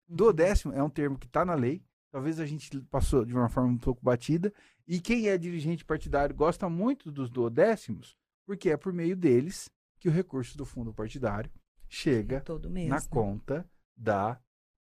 Duodécimo 0.10 0.74
é 0.74 0.82
um 0.82 0.90
termo 0.90 1.18
que 1.18 1.28
está 1.28 1.46
na 1.46 1.54
lei, 1.54 1.84
talvez 2.12 2.40
a 2.40 2.46
gente 2.46 2.82
passou 2.90 3.24
de 3.24 3.36
uma 3.36 3.48
forma 3.48 3.70
um 3.70 3.78
pouco 3.78 4.04
batida, 4.04 4.52
e 4.88 5.00
quem 5.00 5.30
é 5.30 5.38
dirigente 5.38 5.86
partidário 5.86 6.36
gosta 6.36 6.68
muito 6.68 7.12
dos 7.12 7.30
duodécimos, 7.30 8.18
porque 8.48 8.72
é 8.72 8.78
por 8.78 8.92
meio 8.92 9.16
deles 9.16 9.70
que 10.06 10.10
o 10.10 10.12
recurso 10.12 10.56
do 10.56 10.66
fundo 10.66 10.94
partidário 10.94 11.50
chega 11.90 12.40
Todo 12.42 12.70
mês, 12.70 12.88
na 12.88 12.98
né? 12.98 13.02
conta 13.10 13.68
da 13.98 14.40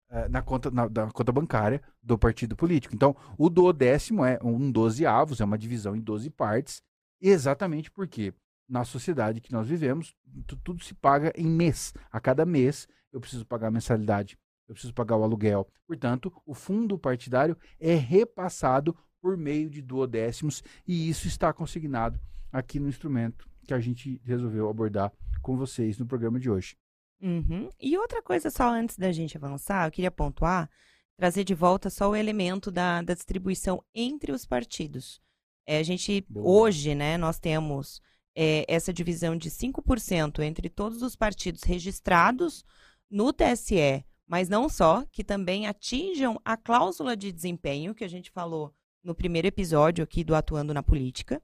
eh, 0.10 0.28
na 0.28 0.42
conta, 0.42 0.72
na, 0.72 0.88
da 0.88 1.12
conta 1.12 1.32
bancária 1.32 1.80
do 2.02 2.18
partido 2.18 2.56
político. 2.56 2.96
Então, 2.96 3.16
o 3.38 3.48
duodécimo 3.52 4.26
é 4.26 4.40
um 4.44 4.72
dozeavos, 4.72 5.40
é 5.40 5.46
uma 5.46 5.60
divisão 5.60 5.96
em 5.96 6.02
12 6.02 6.32
partes, 6.32 6.82
exatamente 7.22 7.92
porque 7.92 8.34
na 8.68 8.84
sociedade 8.84 9.42
que 9.42 9.52
nós 9.52 9.68
vivemos, 9.68 10.16
tu- 10.48 10.58
tudo 10.58 10.84
se 10.84 10.96
paga 10.96 11.32
em 11.36 11.46
mês. 11.46 11.94
A 12.12 12.20
cada 12.20 12.44
mês 12.44 12.88
eu 13.14 13.22
preciso 13.22 13.46
pagar 13.46 13.68
a 13.68 13.72
mensalidade, 13.72 14.40
eu 14.68 14.74
preciso 14.74 14.94
pagar 14.94 15.18
o 15.18 15.24
aluguel. 15.24 15.68
Portanto, 15.86 16.34
o 16.48 16.56
fundo 16.56 16.98
partidário 16.98 17.56
é 17.80 17.94
repassado 17.94 18.98
por 19.22 19.38
meio 19.38 19.70
de 19.70 19.84
duodécimos 19.84 20.64
e 20.88 21.08
isso 21.10 21.28
está 21.28 21.54
consignado 21.54 22.20
aqui 22.52 22.80
no 22.80 22.90
instrumento 22.90 23.48
que 23.66 23.74
a 23.74 23.80
gente 23.80 24.22
resolveu 24.24 24.70
abordar 24.70 25.12
com 25.42 25.58
vocês 25.58 25.98
no 25.98 26.06
programa 26.06 26.40
de 26.40 26.50
hoje. 26.50 26.76
Uhum. 27.22 27.70
E 27.80 27.98
outra 27.98 28.22
coisa, 28.22 28.50
só 28.50 28.70
antes 28.70 28.98
da 28.98 29.12
gente 29.12 29.38
avançar, 29.38 29.88
eu 29.88 29.92
queria 29.92 30.12
pontuar, 30.12 30.70
trazer 31.16 31.44
de 31.44 31.54
volta 31.54 31.90
só 31.90 32.10
o 32.10 32.16
elemento 32.16 32.72
da, 32.72 33.02
da 33.02 33.14
distribuição 33.14 33.84
entre 33.94 34.32
os 34.32 34.46
partidos. 34.46 35.22
É, 35.66 35.78
a 35.78 35.84
gente, 35.84 36.26
Boa. 36.28 36.50
hoje, 36.50 36.96
né, 36.96 37.18
nós 37.18 37.40
temos 37.40 38.02
é, 38.36 38.66
essa 38.68 38.92
divisão 38.92 39.36
de 39.36 39.50
5% 39.50 40.40
entre 40.40 40.70
todos 40.70 41.02
os 41.02 41.16
partidos 41.16 41.64
registrados 41.64 42.66
no 43.10 43.32
TSE, 43.32 44.04
mas 44.28 44.50
não 44.50 44.70
só, 44.70 45.06
que 45.12 45.24
também 45.24 45.68
atinjam 45.68 46.40
a 46.44 46.58
cláusula 46.58 47.16
de 47.16 47.32
desempenho, 47.32 47.94
que 47.94 48.04
a 48.04 48.10
gente 48.10 48.32
falou 48.32 48.74
no 49.04 49.14
primeiro 49.14 49.48
episódio 49.48 50.04
aqui 50.04 50.24
do 50.24 50.34
Atuando 50.34 50.74
na 50.74 50.82
Política. 50.82 51.42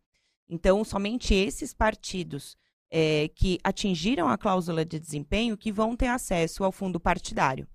Então, 0.50 0.84
somente 0.84 1.34
esses 1.34 1.74
partidos 1.74 2.58
é, 2.90 3.30
que 3.36 3.60
atingiram 3.64 4.30
a 4.30 4.38
cláusula 4.38 4.86
de 4.86 5.00
desempenho 5.00 5.58
que 5.58 5.72
vão 5.72 5.96
ter 5.96 6.08
acesso 6.08 6.64
ao 6.64 6.72
fundo 6.72 7.00
partidário. 7.00 7.68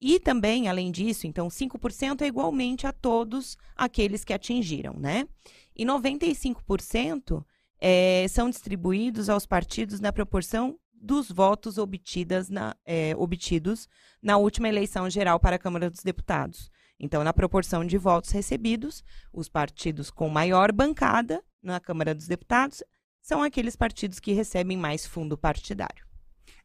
E 0.00 0.20
também, 0.20 0.68
além 0.68 0.90
disso, 0.90 1.26
então, 1.26 1.48
5% 1.48 2.20
é 2.22 2.26
igualmente 2.26 2.86
a 2.86 2.92
todos 2.92 3.56
aqueles 3.74 4.24
que 4.24 4.32
atingiram, 4.32 4.94
né? 4.94 5.26
E 5.74 5.84
95% 5.84 7.44
é, 7.80 8.26
são 8.28 8.50
distribuídos 8.50 9.28
aos 9.28 9.46
partidos 9.46 10.00
na 10.00 10.12
proporção 10.12 10.78
dos 10.92 11.30
votos 11.30 11.78
obtidas 11.78 12.48
na, 12.48 12.74
é, 12.84 13.14
obtidos 13.16 13.88
na 14.22 14.36
última 14.36 14.68
eleição 14.68 15.08
geral 15.08 15.38
para 15.38 15.56
a 15.56 15.58
Câmara 15.58 15.90
dos 15.90 16.02
Deputados. 16.02 16.70
Então, 16.98 17.22
na 17.22 17.32
proporção 17.32 17.84
de 17.84 17.98
votos 17.98 18.30
recebidos, 18.30 19.04
os 19.32 19.48
partidos 19.48 20.10
com 20.10 20.28
maior 20.28 20.72
bancada 20.72 21.42
na 21.66 21.80
Câmara 21.80 22.14
dos 22.14 22.26
Deputados 22.26 22.82
são 23.20 23.42
aqueles 23.42 23.74
partidos 23.74 24.20
que 24.20 24.32
recebem 24.32 24.76
mais 24.76 25.04
fundo 25.04 25.36
partidário. 25.36 26.06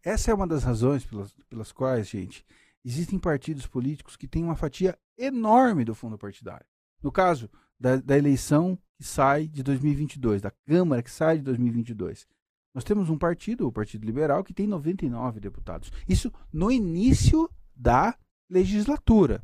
Essa 0.04 0.32
é 0.32 0.34
uma 0.34 0.48
das 0.48 0.64
razões 0.64 1.06
pelas, 1.06 1.34
pelas 1.50 1.72
quais, 1.72 2.08
gente, 2.08 2.46
existem 2.86 3.20
partidos 3.20 3.68
políticos 3.68 4.16
que 4.16 4.28
têm 4.28 4.44
uma 4.44 4.56
fatia 4.56 4.98
enorme 5.18 5.84
do 5.84 5.96
fundo 5.96 6.18
partidário. 6.18 6.66
No 7.02 7.12
caso 7.12 7.50
da, 7.80 7.98
da 7.98 8.18
eleição 8.18 8.78
que 8.96 9.04
sai 9.04 9.48
de 9.48 9.64
2022, 9.64 10.42
da 10.42 10.52
Câmara 10.52 11.02
que 11.02 11.12
sai 11.12 11.38
de 11.38 11.44
2022, 11.44 12.28
nós 12.74 12.84
temos 12.84 13.10
um 13.10 13.18
partido, 13.18 13.68
o 13.68 13.72
Partido 13.72 14.06
Liberal, 14.06 14.44
que 14.44 14.54
tem 14.54 14.66
99 14.66 15.40
deputados. 15.40 15.92
Isso 16.08 16.32
no 16.54 16.72
início 16.72 17.50
da 17.76 18.16
legislatura. 18.50 19.44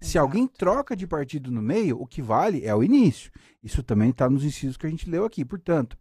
Se 0.00 0.18
alguém 0.18 0.46
troca 0.46 0.94
de 0.94 1.06
partido 1.06 1.50
no 1.50 1.62
meio, 1.62 2.00
o 2.00 2.06
que 2.06 2.20
vale 2.20 2.64
é 2.64 2.74
o 2.74 2.82
início. 2.82 3.30
Isso 3.62 3.82
também 3.82 4.10
está 4.10 4.28
nos 4.28 4.44
incisos 4.44 4.76
que 4.76 4.86
a 4.86 4.90
gente 4.90 5.08
leu 5.08 5.24
aqui. 5.24 5.44
Portanto, 5.44 5.96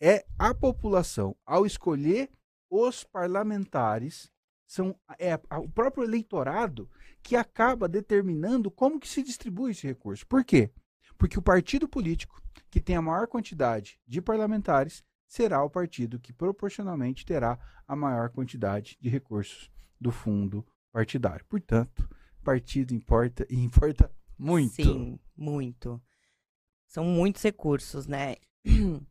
é 0.00 0.24
a 0.38 0.54
população, 0.54 1.36
ao 1.44 1.64
escolher 1.66 2.30
os 2.70 3.02
parlamentares, 3.02 4.30
são, 4.66 4.94
é 5.18 5.34
o 5.58 5.68
próprio 5.68 6.04
eleitorado 6.04 6.88
que 7.22 7.34
acaba 7.34 7.88
determinando 7.88 8.70
como 8.70 9.00
que 9.00 9.08
se 9.08 9.22
distribui 9.22 9.72
esse 9.72 9.86
recurso. 9.86 10.26
Por 10.26 10.44
quê? 10.44 10.70
Porque 11.18 11.38
o 11.38 11.42
partido 11.42 11.88
político 11.88 12.40
que 12.70 12.80
tem 12.80 12.96
a 12.96 13.02
maior 13.02 13.26
quantidade 13.26 13.98
de 14.06 14.22
parlamentares 14.22 15.02
será 15.26 15.62
o 15.62 15.70
partido 15.70 16.20
que 16.20 16.32
proporcionalmente 16.32 17.26
terá 17.26 17.58
a 17.86 17.96
maior 17.96 18.30
quantidade 18.30 18.96
de 19.00 19.08
recursos 19.08 19.70
do 20.00 20.10
fundo 20.10 20.64
partidário. 20.92 21.44
Portanto, 21.46 22.08
partido 22.40 22.94
importa 22.94 23.46
e 23.48 23.56
importa 23.62 24.10
muito. 24.38 24.74
Sim, 24.74 25.18
muito. 25.36 26.00
São 26.88 27.04
muitos 27.04 27.42
recursos, 27.42 28.06
né? 28.06 28.36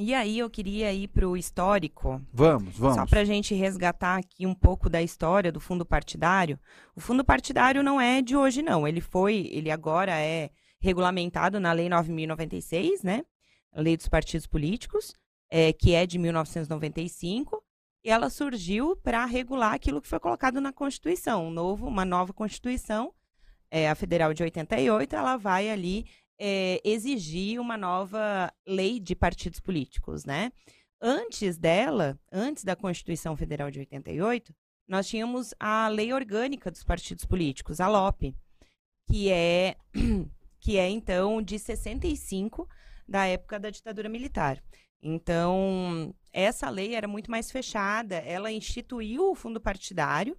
E 0.00 0.14
aí 0.14 0.38
eu 0.38 0.48
queria 0.48 0.92
ir 0.92 1.08
para 1.08 1.28
o 1.28 1.36
histórico, 1.36 2.22
Vamos, 2.32 2.78
vamos. 2.78 2.94
só 2.94 3.04
para 3.04 3.22
a 3.22 3.24
gente 3.24 3.52
resgatar 3.52 4.16
aqui 4.16 4.46
um 4.46 4.54
pouco 4.54 4.88
da 4.88 5.02
história 5.02 5.50
do 5.50 5.58
fundo 5.58 5.84
partidário. 5.84 6.56
O 6.94 7.00
fundo 7.00 7.24
partidário 7.24 7.82
não 7.82 8.00
é 8.00 8.22
de 8.22 8.36
hoje, 8.36 8.62
não. 8.62 8.86
Ele 8.86 9.00
foi, 9.00 9.50
ele 9.50 9.72
agora 9.72 10.12
é 10.16 10.50
regulamentado 10.80 11.58
na 11.58 11.72
Lei 11.72 11.88
9.096, 11.88 13.02
né? 13.02 13.24
Lei 13.74 13.96
dos 13.96 14.06
Partidos 14.06 14.46
Políticos, 14.46 15.14
é, 15.50 15.72
que 15.72 15.94
é 15.94 16.06
de 16.06 16.16
1995. 16.16 17.60
Ela 18.08 18.30
surgiu 18.30 18.96
para 18.96 19.24
regular 19.24 19.74
aquilo 19.74 20.00
que 20.00 20.08
foi 20.08 20.18
colocado 20.18 20.60
na 20.60 20.72
Constituição, 20.72 21.48
um 21.48 21.50
novo, 21.50 21.86
uma 21.86 22.04
nova 22.04 22.32
Constituição, 22.32 23.12
é, 23.70 23.88
a 23.88 23.94
Federal 23.94 24.32
de 24.32 24.42
88, 24.42 25.14
ela 25.14 25.36
vai 25.36 25.68
ali 25.68 26.06
é, 26.38 26.80
exigir 26.84 27.60
uma 27.60 27.76
nova 27.76 28.52
lei 28.66 28.98
de 28.98 29.14
partidos 29.14 29.60
políticos, 29.60 30.24
né? 30.24 30.50
Antes 31.00 31.58
dela, 31.58 32.18
antes 32.32 32.64
da 32.64 32.74
Constituição 32.74 33.36
Federal 33.36 33.70
de 33.70 33.80
88, 33.80 34.54
nós 34.88 35.06
tínhamos 35.06 35.54
a 35.60 35.86
Lei 35.88 36.12
Orgânica 36.12 36.70
dos 36.70 36.82
Partidos 36.82 37.24
Políticos, 37.24 37.80
a 37.80 37.88
LOP, 37.88 38.34
que 39.06 39.30
é 39.30 39.76
que 40.60 40.76
é 40.78 40.88
então 40.88 41.42
de 41.42 41.58
65 41.58 42.68
da 43.06 43.26
época 43.26 43.60
da 43.60 43.70
ditadura 43.70 44.08
militar. 44.08 44.62
Então, 45.02 46.14
essa 46.32 46.68
lei 46.68 46.94
era 46.94 47.06
muito 47.06 47.30
mais 47.30 47.50
fechada, 47.50 48.16
ela 48.16 48.50
instituiu 48.50 49.30
o 49.30 49.34
fundo 49.34 49.60
partidário. 49.60 50.36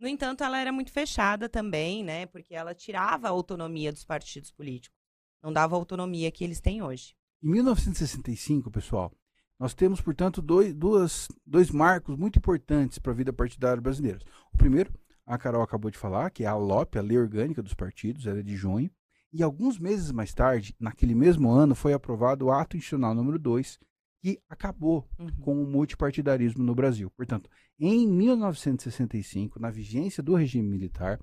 No 0.00 0.08
entanto, 0.08 0.44
ela 0.44 0.58
era 0.58 0.72
muito 0.72 0.92
fechada 0.92 1.48
também, 1.48 2.04
né? 2.04 2.26
Porque 2.26 2.54
ela 2.54 2.74
tirava 2.74 3.26
a 3.26 3.30
autonomia 3.30 3.92
dos 3.92 4.04
partidos 4.04 4.50
políticos. 4.50 4.96
Não 5.42 5.52
dava 5.52 5.76
a 5.76 5.78
autonomia 5.78 6.30
que 6.30 6.44
eles 6.44 6.60
têm 6.60 6.82
hoje. 6.82 7.14
Em 7.42 7.50
1965, 7.50 8.70
pessoal, 8.70 9.12
nós 9.58 9.74
temos, 9.74 10.00
portanto, 10.00 10.40
dois, 10.40 10.72
duas, 10.72 11.28
dois 11.44 11.70
marcos 11.70 12.16
muito 12.16 12.38
importantes 12.38 12.98
para 12.98 13.12
a 13.12 13.14
vida 13.14 13.32
partidária 13.32 13.80
brasileira. 13.80 14.20
O 14.52 14.56
primeiro, 14.56 14.92
a 15.26 15.36
Carol 15.36 15.62
acabou 15.62 15.90
de 15.90 15.98
falar, 15.98 16.30
que 16.30 16.44
é 16.44 16.46
a 16.46 16.54
LOP, 16.54 16.96
a 16.96 17.02
Lei 17.02 17.18
Orgânica 17.18 17.62
dos 17.62 17.74
Partidos, 17.74 18.26
ela 18.26 18.38
é 18.38 18.42
de 18.42 18.56
junho. 18.56 18.90
E 19.32 19.42
alguns 19.42 19.78
meses 19.78 20.10
mais 20.10 20.32
tarde, 20.32 20.74
naquele 20.80 21.14
mesmo 21.14 21.50
ano, 21.50 21.74
foi 21.74 21.92
aprovado 21.92 22.46
o 22.46 22.52
Ato 22.52 22.76
Institucional 22.76 23.14
número 23.14 23.38
2, 23.38 23.78
que 24.20 24.40
acabou 24.48 25.08
Uhum. 25.18 25.28
com 25.40 25.62
o 25.62 25.66
multipartidarismo 25.66 26.62
no 26.64 26.74
Brasil. 26.74 27.10
Portanto, 27.16 27.48
em 27.78 28.06
1965, 28.06 29.60
na 29.60 29.70
vigência 29.70 30.22
do 30.22 30.34
regime 30.34 30.68
militar, 30.68 31.20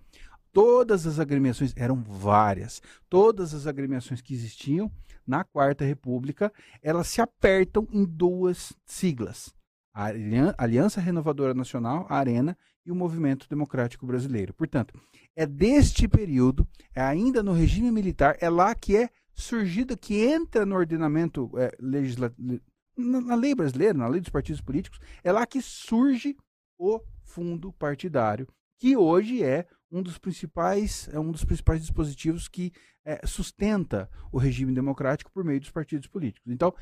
todas 0.52 1.06
as 1.06 1.20
agremiações 1.20 1.74
eram 1.76 2.02
várias. 2.02 2.82
Todas 3.10 3.54
as 3.54 3.68
agremiações 3.68 4.22
que 4.22 4.34
existiam 4.34 4.92
na 5.28 5.44
Quarta 5.44 5.84
República, 5.84 6.52
elas 6.82 7.08
se 7.08 7.22
apertam 7.22 7.88
em 7.92 8.06
duas 8.06 8.74
siglas: 8.86 9.54
a 9.94 10.06
Aliança 10.58 11.02
Renovadora 11.02 11.54
Nacional, 11.54 12.06
a 12.10 12.18
Arena 12.18 12.58
e 12.86 12.92
o 12.92 12.96
Movimento 12.96 13.48
Democrático 13.50 14.06
Brasileiro. 14.06 14.54
Portanto, 14.54 14.94
é 15.36 15.46
deste 15.46 16.08
período, 16.08 16.68
é 16.94 17.02
ainda 17.02 17.42
no 17.42 17.52
regime 17.52 17.92
militar, 17.92 18.38
é 18.40 18.50
lá 18.50 18.74
que 18.76 18.96
é 18.96 19.10
surgido, 19.34 19.98
que 19.98 20.24
entra 20.24 20.66
no 20.66 20.76
ordenamento 20.76 21.52
é, 21.58 21.72
legislativo, 21.80 22.62
na 22.98 23.36
lei 23.36 23.54
brasileira, 23.54 23.94
na 23.94 24.08
lei 24.08 24.22
dos 24.22 24.30
partidos 24.30 24.62
políticos, 24.62 25.00
é 25.24 25.32
lá 25.32 25.46
que 25.46 25.62
surge 25.62 26.36
o 26.78 27.02
fundo 27.24 27.72
partidário, 27.74 28.48
que 28.78 28.96
hoje 28.96 29.44
é 29.44 29.66
um 29.92 30.02
dos 30.02 30.18
principais, 30.18 31.08
é 31.12 31.20
um 31.20 31.32
dos 31.32 31.46
principais 31.46 31.82
dispositivos 31.82 32.48
que 32.48 32.72
é, 33.04 33.26
sustenta 33.26 34.10
o 34.32 34.38
regime 34.38 34.74
democrático 34.74 35.32
por 35.32 35.44
meio 35.44 35.60
dos 35.60 35.72
partidos 35.72 36.08
políticos. 36.08 36.52
Então, 36.52 36.74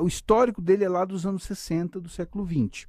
o 0.00 0.06
histórico 0.06 0.62
dele 0.62 0.84
é 0.84 0.88
lá 0.88 1.04
dos 1.04 1.26
anos 1.26 1.44
60 1.44 2.00
do 2.00 2.08
século 2.08 2.44
20. 2.44 2.88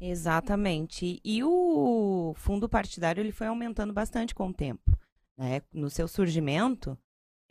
Exatamente. 0.00 1.20
E 1.24 1.44
o 1.44 2.34
fundo 2.36 2.68
partidário 2.68 3.20
ele 3.20 3.30
foi 3.30 3.46
aumentando 3.46 3.92
bastante 3.92 4.34
com 4.34 4.48
o 4.48 4.54
tempo. 4.54 4.98
Né? 5.38 5.62
No 5.72 5.88
seu 5.88 6.08
surgimento, 6.08 6.98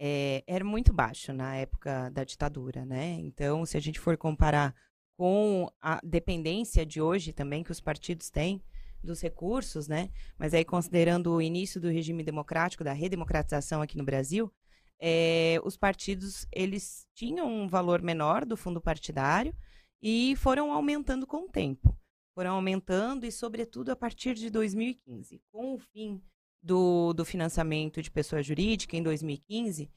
é, 0.04 0.44
era 0.48 0.66
muito 0.66 0.92
baixo 0.92 1.32
na 1.32 1.56
época 1.56 2.10
da 2.10 2.24
ditadura. 2.24 2.84
Né? 2.84 3.14
Então, 3.20 3.64
se 3.68 3.78
a 3.78 3.80
gente 3.80 4.00
for 4.00 4.18
comparar 4.18 4.74
com 5.16 5.72
a 5.80 6.02
dependência 6.04 6.84
de 6.84 7.00
hoje 7.00 7.32
também 7.32 7.64
que 7.64 7.72
os 7.72 7.80
partidos 7.80 8.32
têm, 8.32 8.60
dos 9.04 9.20
recursos, 9.20 9.88
né? 9.88 10.12
Mas 10.38 10.54
aí 10.54 10.64
considerando 10.64 11.34
o 11.34 11.42
início 11.42 11.82
do 11.82 11.90
regime 11.90 12.24
democrático, 12.24 12.84
da 12.84 12.94
redemocratização 12.94 13.82
aqui 13.82 13.98
no 13.98 14.04
Brasil, 14.04 14.52
é, 15.00 15.60
os 15.64 15.76
partidos 15.76 16.46
eles 16.52 17.08
tinham 17.16 17.52
um 17.52 17.68
valor 17.68 18.02
menor 18.02 18.46
do 18.46 18.56
fundo 18.56 18.80
partidário 18.80 19.56
e 20.02 20.36
foram 20.36 20.72
aumentando 20.72 21.26
com 21.26 21.46
o 21.46 21.50
tempo. 21.50 21.98
Foram 22.36 22.54
aumentando 22.54 23.26
e, 23.26 23.32
sobretudo, 23.32 23.90
a 23.90 23.96
partir 23.96 24.36
de 24.36 24.50
2015. 24.50 25.42
Com 25.52 25.74
o 25.74 25.80
fim 25.80 26.22
do, 26.62 27.14
do 27.14 27.26
financiamento 27.26 28.02
de 28.02 28.12
pessoa 28.12 28.44
jurídica 28.44 28.96
em 28.96 29.04
2015, 29.04 29.90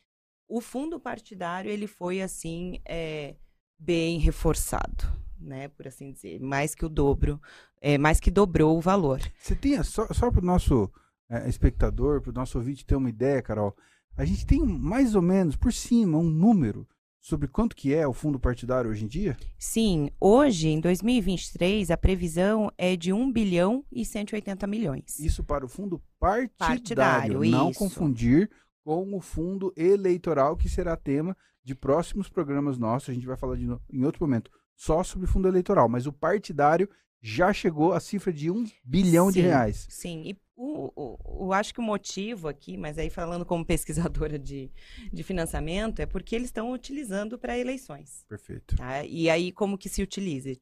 o 0.49 0.61
fundo 0.61 1.01
partidário 1.01 1.71
ele 1.71 1.87
foi 1.87 2.23
assim 2.23 2.81
é, 2.85 3.37
bem 3.79 4.19
reforçado 4.19 5.25
né, 5.45 5.69
por 5.69 5.87
assim 5.87 6.13
dizer, 6.13 6.41
mais 6.41 6.75
que 6.75 6.85
o 6.85 6.89
dobro, 6.89 7.41
é, 7.81 7.99
mais 7.99 8.19
que 8.19 8.31
dobrou 8.31 8.77
o 8.77 8.81
valor. 8.81 9.21
Você 9.39 9.55
tem, 9.55 9.81
só, 9.83 10.07
só 10.13 10.31
para 10.31 10.41
o 10.41 10.45
nosso 10.45 10.91
é, 11.29 11.49
espectador, 11.49 12.21
para 12.21 12.31
o 12.31 12.35
nosso 12.35 12.59
ouvinte 12.59 12.85
ter 12.85 12.97
uma 12.97 13.11
ideia, 13.11 13.43
Carol, 13.43 13.77
a 14.17 14.25
gente 14.25 14.47
tem 14.47 14.61
mais 14.65 15.15
ou 15.15 15.23
menos, 15.23 15.57
por 15.57 15.73
cima, 15.73 16.19
um 16.19 16.31
número 16.31 16.89
sobre 17.25 17.49
quanto 17.49 17.75
que 17.75 17.95
é 17.95 18.07
o 18.07 18.13
fundo 18.13 18.39
partidário 18.39 18.91
hoje 18.91 19.07
em 19.07 19.09
dia? 19.09 19.35
Sim, 19.59 20.11
hoje, 20.21 20.69
em 20.69 20.79
2023, 20.79 21.91
a 21.91 21.97
previsão 21.97 22.71
é 22.77 22.95
de 22.97 23.15
1 23.15 23.33
bilhão 23.33 23.83
e 23.91 24.05
180 24.05 24.67
milhões. 24.67 25.19
Isso 25.19 25.43
para 25.43 25.65
o 25.65 25.69
fundo 25.69 26.03
partidário, 26.21 26.51
partidário 26.59 27.51
não 27.51 27.71
isso. 27.71 27.79
confundir 27.79 28.51
com 28.85 29.17
o 29.17 29.23
fundo 29.23 29.73
eleitoral, 29.75 30.55
que 30.55 30.69
será 30.69 30.99
tema 30.99 31.35
de 31.65 31.75
próximos 31.75 32.29
programas 32.29 32.77
nossos, 32.77 33.09
a 33.09 33.15
gente 33.15 33.27
vai 33.27 33.39
falar 33.39 33.57
de, 33.57 33.65
em 33.91 34.05
outro 34.05 34.23
momento 34.23 34.51
só 34.77 35.03
sobre 35.03 35.27
fundo 35.27 35.49
eleitoral, 35.49 35.89
mas 35.89 36.07
o 36.07 36.13
partidário 36.13 36.87
já 37.23 37.55
chegou 37.55 37.95
à 37.95 38.01
cifra 38.01 38.31
de 38.31 38.51
um 38.51 38.67
bilhão 38.85 39.29
sim, 39.29 39.33
de 39.33 39.41
reais. 39.41 39.87
Sim, 39.89 40.23
e 40.27 40.44
o, 40.57 40.93
o, 40.95 41.47
o, 41.47 41.53
acho 41.53 41.75
que 41.75 41.81
o 41.81 41.83
motivo 41.83 42.49
aqui, 42.49 42.77
mas 42.77 42.97
aí 42.99 43.11
falando 43.11 43.45
como 43.45 43.65
pesquisadora 43.65 44.39
de, 44.39 44.71
de 45.13 45.23
financiamento, 45.23 46.01
é 46.01 46.07
porque 46.07 46.35
eles 46.35 46.49
estão 46.49 46.73
utilizando 46.73 47.39
para 47.39 47.59
eleições. 47.59 48.25
Perfeito. 48.29 48.77
Tá? 48.77 49.05
E 49.05 49.29
aí, 49.29 49.51
como 49.51 49.77
que 49.77 49.89
se 49.89 50.03
utiliza? 50.03 50.53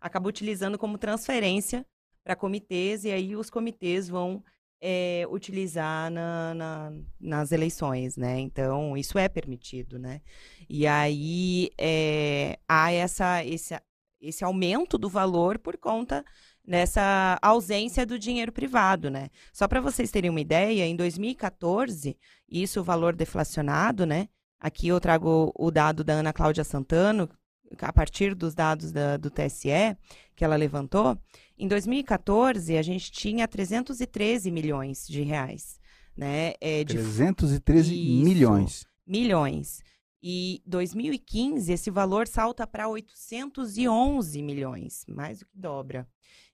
Acaba 0.00 0.28
utilizando 0.28 0.78
como 0.78 0.98
transferência 0.98 1.84
para 2.22 2.36
comitês, 2.36 3.04
e 3.04 3.10
aí 3.10 3.34
os 3.34 3.50
comitês 3.50 4.08
vão 4.08 4.44
é, 4.80 5.26
utilizar 5.30 6.10
na, 6.10 6.54
na, 6.54 6.92
nas 7.20 7.50
eleições, 7.50 8.16
né? 8.16 8.38
Então, 8.38 8.96
isso 8.96 9.18
é 9.18 9.28
permitido, 9.28 9.98
né? 9.98 10.20
E 10.68 10.86
aí 10.86 11.70
é, 11.78 12.58
há 12.68 12.92
essa, 12.92 13.44
esse, 13.44 13.74
esse 14.20 14.44
aumento 14.44 14.98
do 14.98 15.08
valor 15.08 15.58
por 15.58 15.76
conta 15.76 16.24
dessa 16.66 17.38
ausência 17.40 18.04
do 18.04 18.18
dinheiro 18.18 18.50
privado, 18.50 19.10
né? 19.10 19.28
Só 19.52 19.68
para 19.68 19.80
vocês 19.80 20.10
terem 20.10 20.30
uma 20.30 20.40
ideia, 20.40 20.84
em 20.84 20.96
2014, 20.96 22.16
isso 22.50 22.80
o 22.80 22.84
valor 22.84 23.14
deflacionado, 23.14 24.04
né? 24.04 24.28
Aqui 24.58 24.88
eu 24.88 25.00
trago 25.00 25.52
o 25.54 25.70
dado 25.70 26.02
da 26.02 26.14
Ana 26.14 26.32
Cláudia 26.32 26.64
Santano, 26.64 27.28
a 27.78 27.92
partir 27.92 28.34
dos 28.34 28.54
dados 28.54 28.90
da, 28.92 29.16
do 29.16 29.30
TSE 29.30 29.96
que 30.34 30.44
ela 30.44 30.56
levantou, 30.56 31.18
em 31.58 31.66
2014 31.66 32.76
a 32.76 32.82
gente 32.82 33.10
tinha 33.10 33.48
313 33.48 34.50
milhões 34.50 35.06
de 35.06 35.22
reais, 35.22 35.80
né? 36.16 36.52
É, 36.60 36.84
de... 36.84 36.94
313 36.94 37.94
Isso, 37.94 38.24
milhões. 38.24 38.86
Milhões. 39.06 39.80
E 40.22 40.62
2015 40.66 41.72
esse 41.72 41.90
valor 41.90 42.26
salta 42.26 42.66
para 42.66 42.88
811 42.88 44.42
milhões, 44.42 45.04
mais 45.08 45.38
do 45.38 45.46
que 45.46 45.58
dobra. 45.58 46.06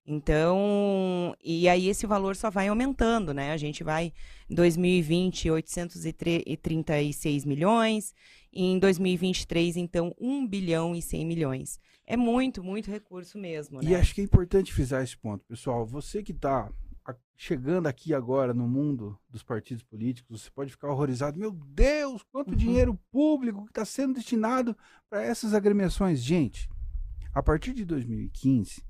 Então, 0.05 1.37
e 1.43 1.69
aí 1.69 1.89
esse 1.89 2.07
valor 2.07 2.35
só 2.35 2.51
vai 2.51 2.67
aumentando, 2.69 3.33
né? 3.33 3.53
A 3.53 3.57
gente 3.57 3.85
vai 3.85 4.13
em 4.51 4.55
2020 4.55 5.51
836 5.51 7.45
milhões, 7.45 8.13
e 8.53 8.65
em 8.65 8.79
2023 8.79 9.77
então 9.77 10.15
1 10.21 10.47
bilhão 10.47 10.95
e 10.95 11.01
100 11.01 11.25
milhões. 11.25 11.81
É 12.05 12.17
muito, 12.17 12.65
muito 12.65 12.91
recurso 12.91 13.39
mesmo, 13.39 13.81
né? 13.81 13.91
E 13.91 13.95
acho 13.95 14.15
que 14.15 14.21
é 14.21 14.25
importante 14.25 14.73
frisar 14.73 15.03
esse 15.03 15.17
ponto, 15.17 15.45
pessoal. 15.47 15.87
Você 15.87 16.23
que 16.23 16.33
está 16.33 16.69
chegando 17.37 17.89
aqui 17.89 18.15
agora 18.15 18.55
no 18.55 18.69
mundo 18.69 19.19
dos 19.29 19.43
partidos 19.43 19.83
políticos, 19.83 20.43
você 20.43 20.51
pode 20.51 20.71
ficar 20.71 20.91
horrorizado. 20.91 21.39
Meu 21.39 21.51
Deus, 21.51 22.23
quanto 22.31 22.51
uhum. 22.51 22.57
dinheiro 22.57 22.99
público 23.11 23.65
que 23.65 23.71
está 23.71 23.85
sendo 23.85 24.15
destinado 24.15 24.77
para 25.11 25.23
essas 25.23 25.53
agremiações. 25.53 26.21
Gente, 26.21 26.69
a 27.35 27.43
partir 27.43 27.73
de 27.73 27.85
2015, 27.85 28.85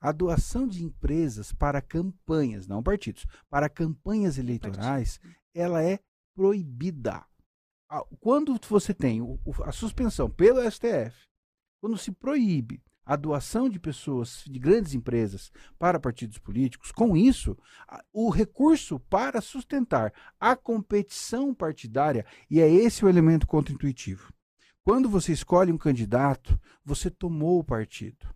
a 0.00 0.12
doação 0.12 0.66
de 0.66 0.82
empresas 0.82 1.52
para 1.52 1.82
campanhas, 1.82 2.66
não 2.66 2.82
partidos, 2.82 3.26
para 3.48 3.68
campanhas 3.68 4.38
eleitorais, 4.38 5.20
ela 5.54 5.82
é 5.82 6.00
proibida. 6.34 7.24
Quando 8.20 8.58
você 8.68 8.94
tem 8.94 9.20
a 9.64 9.72
suspensão 9.72 10.30
pelo 10.30 10.62
STF, 10.70 11.28
quando 11.82 11.98
se 11.98 12.12
proíbe 12.12 12.82
a 13.04 13.16
doação 13.16 13.68
de 13.68 13.80
pessoas, 13.80 14.44
de 14.46 14.58
grandes 14.58 14.94
empresas, 14.94 15.50
para 15.76 15.98
partidos 15.98 16.38
políticos, 16.38 16.92
com 16.92 17.16
isso, 17.16 17.58
o 18.12 18.30
recurso 18.30 19.00
para 19.00 19.40
sustentar 19.40 20.12
a 20.38 20.54
competição 20.54 21.52
partidária, 21.52 22.24
e 22.48 22.60
é 22.60 22.70
esse 22.70 23.04
o 23.04 23.08
elemento 23.08 23.46
contraintuitivo. 23.46 24.32
Quando 24.84 25.08
você 25.08 25.32
escolhe 25.32 25.72
um 25.72 25.78
candidato, 25.78 26.58
você 26.84 27.10
tomou 27.10 27.58
o 27.58 27.64
partido. 27.64 28.32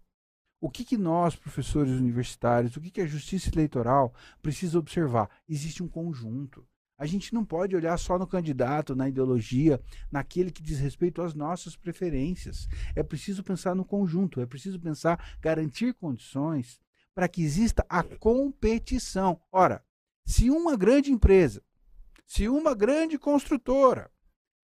O 0.65 0.71
que, 0.71 0.83
que 0.83 0.97
nós, 0.97 1.37
professores 1.37 1.93
universitários, 1.93 2.75
o 2.75 2.81
que, 2.81 2.91
que 2.91 3.03
a 3.03 3.07
justiça 3.07 3.51
eleitoral 3.51 4.15
precisa 4.41 4.79
observar? 4.79 5.29
Existe 5.47 5.83
um 5.83 5.89
conjunto. 5.89 6.67
A 6.97 7.05
gente 7.05 7.35
não 7.35 7.45
pode 7.45 7.77
olhar 7.77 7.95
só 7.99 8.19
no 8.19 8.27
candidato, 8.27 8.97
na 8.97 9.07
ideologia, 9.07 9.79
naquele 10.11 10.51
que 10.51 10.63
diz 10.63 10.79
respeito 10.79 11.21
às 11.21 11.35
nossas 11.35 11.77
preferências. 11.77 12.67
É 12.97 13.03
preciso 13.03 13.45
pensar 13.45 13.75
no 13.75 13.85
conjunto, 13.85 14.41
é 14.41 14.47
preciso 14.47 14.81
pensar, 14.81 15.37
garantir 15.39 15.93
condições 15.93 16.81
para 17.15 17.29
que 17.29 17.43
exista 17.43 17.85
a 17.87 18.03
competição. 18.03 19.39
Ora, 19.53 19.85
se 20.25 20.49
uma 20.49 20.79
grande 20.79 21.13
empresa, 21.13 21.63
se 22.25 22.49
uma 22.49 22.75
grande 22.75 23.19
construtora 23.19 24.11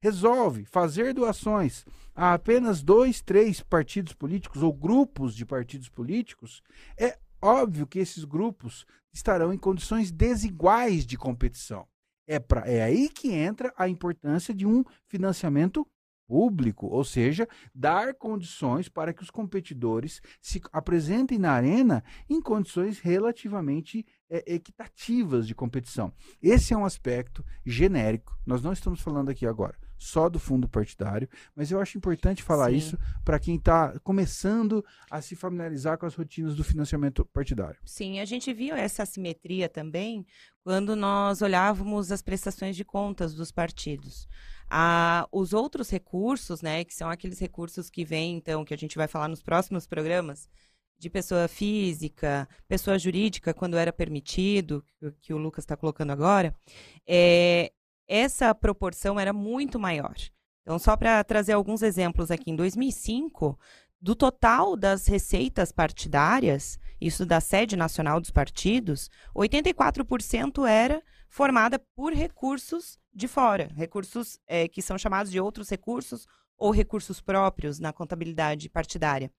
resolve 0.03 0.65
fazer 0.65 1.13
doações 1.13 1.85
a 2.15 2.35
apenas 2.35 2.83
dois, 2.83 3.21
três 3.21 3.61
partidos 3.61 4.13
políticos 4.13 4.63
ou 4.63 4.73
grupos 4.73 5.35
de 5.35 5.45
partidos 5.45 5.89
políticos, 5.89 6.63
é 6.99 7.19
óbvio 7.41 7.87
que 7.87 7.99
esses 7.99 8.25
grupos 8.25 8.87
estarão 9.13 9.53
em 9.53 9.59
condições 9.59 10.11
desiguais 10.11 11.07
de 11.07 11.17
competição. 11.17 11.87
É, 12.27 12.39
pra, 12.39 12.63
é 12.67 12.83
aí 12.83 13.09
que 13.09 13.33
entra 13.33 13.73
a 13.77 13.89
importância 13.89 14.55
de 14.55 14.67
um 14.67 14.85
financiamento 15.07 15.87
público, 16.29 16.87
ou 16.87 17.03
seja, 17.03 17.49
dar 17.75 18.15
condições 18.15 18.89
para 18.89 19.13
que 19.13 19.23
os 19.23 19.31
competidores 19.31 20.21
se 20.41 20.61
apresentem 20.73 21.39
na 21.39 21.51
arena 21.51 22.05
em 22.29 22.41
condições 22.41 23.01
relativamente 23.01 24.07
é, 24.31 24.55
equitativas 24.55 25.45
de 25.47 25.57
competição. 25.57 26.13
Esse 26.41 26.73
é 26.73 26.77
um 26.77 26.85
aspecto 26.85 27.45
genérico. 27.67 28.39
Nós 28.47 28.63
não 28.63 28.73
estamos 28.73 29.01
falando 29.01 29.29
aqui 29.29 29.45
agora 29.45 29.77
só 30.01 30.29
do 30.31 30.39
fundo 30.39 30.67
partidário, 30.67 31.29
mas 31.55 31.71
eu 31.71 31.79
acho 31.79 31.99
importante 31.99 32.43
falar 32.43 32.71
Sim. 32.71 32.77
isso 32.77 32.99
para 33.25 33.39
quem 33.39 33.57
está 33.57 33.99
começando 34.01 34.83
a 35.11 35.21
se 35.21 35.37
familiarizar 35.37 35.99
com 35.99 36.07
as 36.07 36.15
rotinas 36.15 36.57
do 36.57 36.65
financiamento 36.65 37.25
partidário. 37.27 37.79
Sim, 37.85 38.19
a 38.19 38.25
gente 38.25 38.53
viu 38.53 38.75
essa 38.75 39.03
assimetria 39.03 39.69
também 39.69 40.27
quando 40.65 40.97
nós 40.97 41.43
olhávamos 41.43 42.11
as 42.11 42.23
prestações 42.23 42.75
de 42.75 42.85
contas 42.85 43.35
dos 43.35 43.53
partidos. 43.53 44.27
a, 44.71 45.29
os 45.33 45.53
outros 45.53 45.91
recursos, 45.91 46.63
né, 46.63 46.85
que 46.85 46.95
são 46.95 47.11
aqueles 47.11 47.39
recursos 47.39 47.91
que 47.91 48.05
vêm, 48.05 48.37
então, 48.37 48.65
que 48.65 48.73
a 48.73 48.79
gente 48.79 48.97
vai 48.97 49.09
falar 49.09 49.29
nos 49.29 49.43
próximos 49.43 49.87
programas, 49.87 50.49
de 50.97 51.11
pessoa 51.11 51.49
física, 51.49 52.47
pessoa 52.69 52.99
jurídica, 52.99 53.55
quando 53.55 53.77
era 53.77 53.93
permitido, 53.93 54.85
que, 54.99 55.13
que 55.23 55.35
o 55.35 55.39
Lucas 55.39 55.65
está 55.65 55.77
colocando 55.77 56.11
agora, 56.13 56.55
é, 57.07 57.73
essa 58.11 58.53
proporção 58.53 59.21
era 59.21 59.33
muito 59.33 59.79
maior. 59.79 60.17
Então, 60.63 60.81
só 60.81 60.97
para 60.97 61.23
trazer 61.23 61.53
alguns 61.53 61.81
exemplos 61.81 62.29
aqui, 62.29 62.51
em 62.51 62.57
2005, 62.57 63.57
do 64.01 64.17
total 64.17 64.77
das 64.77 65.07
receitas 65.07 65.71
partidárias, 65.71 66.77
isso 67.01 67.25
da 67.25 67.41
sede 67.41 67.77
nacional 67.77 68.21
dos 68.21 68.33
partidos, 68.33 69.09
84% 69.35 70.69
era 70.69 71.01
formada 71.29 71.79
por 71.95 72.13
recursos 72.13 72.99
de 73.15 73.29
fora, 73.29 73.71
recursos 73.77 74.41
é, 74.47 74.67
que 74.67 74.83
são 74.83 74.99
chamados 74.99 75.31
de 75.31 75.41
outros 75.41 75.69
recursos 75.71 76.27
ou 76.59 76.73
recursos 76.73 77.21
próprios 77.21 77.79
na 77.79 77.93
contabilidade 77.93 78.69
partidária. 78.69 79.31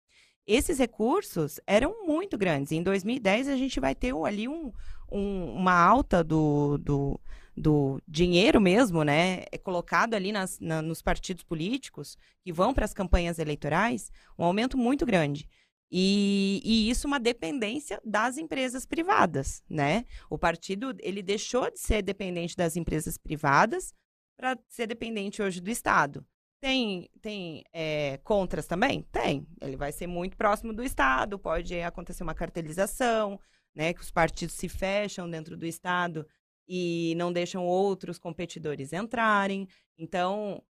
Esses 0.47 0.79
recursos 0.79 1.59
eram 1.67 2.07
muito 2.07 2.37
grandes. 2.37 2.71
Em 2.71 2.81
2010, 2.81 3.49
a 3.49 3.57
gente 3.57 3.79
vai 3.79 3.93
ter 3.93 4.13
ali 4.25 4.47
um, 4.47 4.71
um, 5.11 5.53
uma 5.53 5.73
alta 5.73 6.23
do, 6.23 6.77
do, 6.77 7.19
do, 7.55 8.01
dinheiro 8.07 8.59
mesmo, 8.59 9.03
né? 9.03 9.43
É 9.51 9.57
colocado 9.57 10.13
ali 10.13 10.31
nas, 10.31 10.59
na, 10.59 10.81
nos 10.81 11.01
partidos 11.01 11.43
políticos 11.43 12.17
que 12.43 12.51
vão 12.51 12.73
para 12.73 12.85
as 12.85 12.93
campanhas 12.93 13.39
eleitorais, 13.39 14.11
um 14.37 14.43
aumento 14.43 14.77
muito 14.77 15.05
grande. 15.05 15.47
E, 15.91 16.61
e, 16.63 16.89
isso 16.89 17.05
uma 17.05 17.19
dependência 17.19 18.01
das 18.05 18.37
empresas 18.37 18.85
privadas, 18.85 19.61
né? 19.69 20.05
O 20.29 20.37
partido 20.37 20.95
ele 20.99 21.21
deixou 21.21 21.69
de 21.69 21.79
ser 21.79 22.01
dependente 22.01 22.55
das 22.55 22.77
empresas 22.77 23.17
privadas 23.17 23.93
para 24.37 24.57
ser 24.69 24.87
dependente 24.87 25.41
hoje 25.41 25.59
do 25.59 25.69
Estado. 25.69 26.25
Tem, 26.61 27.09
tem 27.21 27.63
é, 27.73 28.17
contras 28.23 28.67
também? 28.67 29.01
Tem. 29.11 29.45
Ele 29.59 29.75
vai 29.75 29.91
ser 29.91 30.07
muito 30.07 30.37
próximo 30.37 30.71
do 30.71 30.83
Estado, 30.83 31.37
pode 31.37 31.79
acontecer 31.81 32.23
uma 32.23 32.35
cartelização, 32.35 33.37
né? 33.75 33.93
Que 33.93 34.01
os 34.01 34.11
partidos 34.11 34.55
se 34.55 34.69
fecham 34.69 35.29
dentro 35.29 35.57
do 35.57 35.65
Estado 35.65 36.25
e 36.67 37.13
não 37.17 37.31
deixam 37.31 37.65
outros 37.65 38.17
competidores 38.17 38.93
entrarem. 38.93 39.67
Então, 39.97 40.61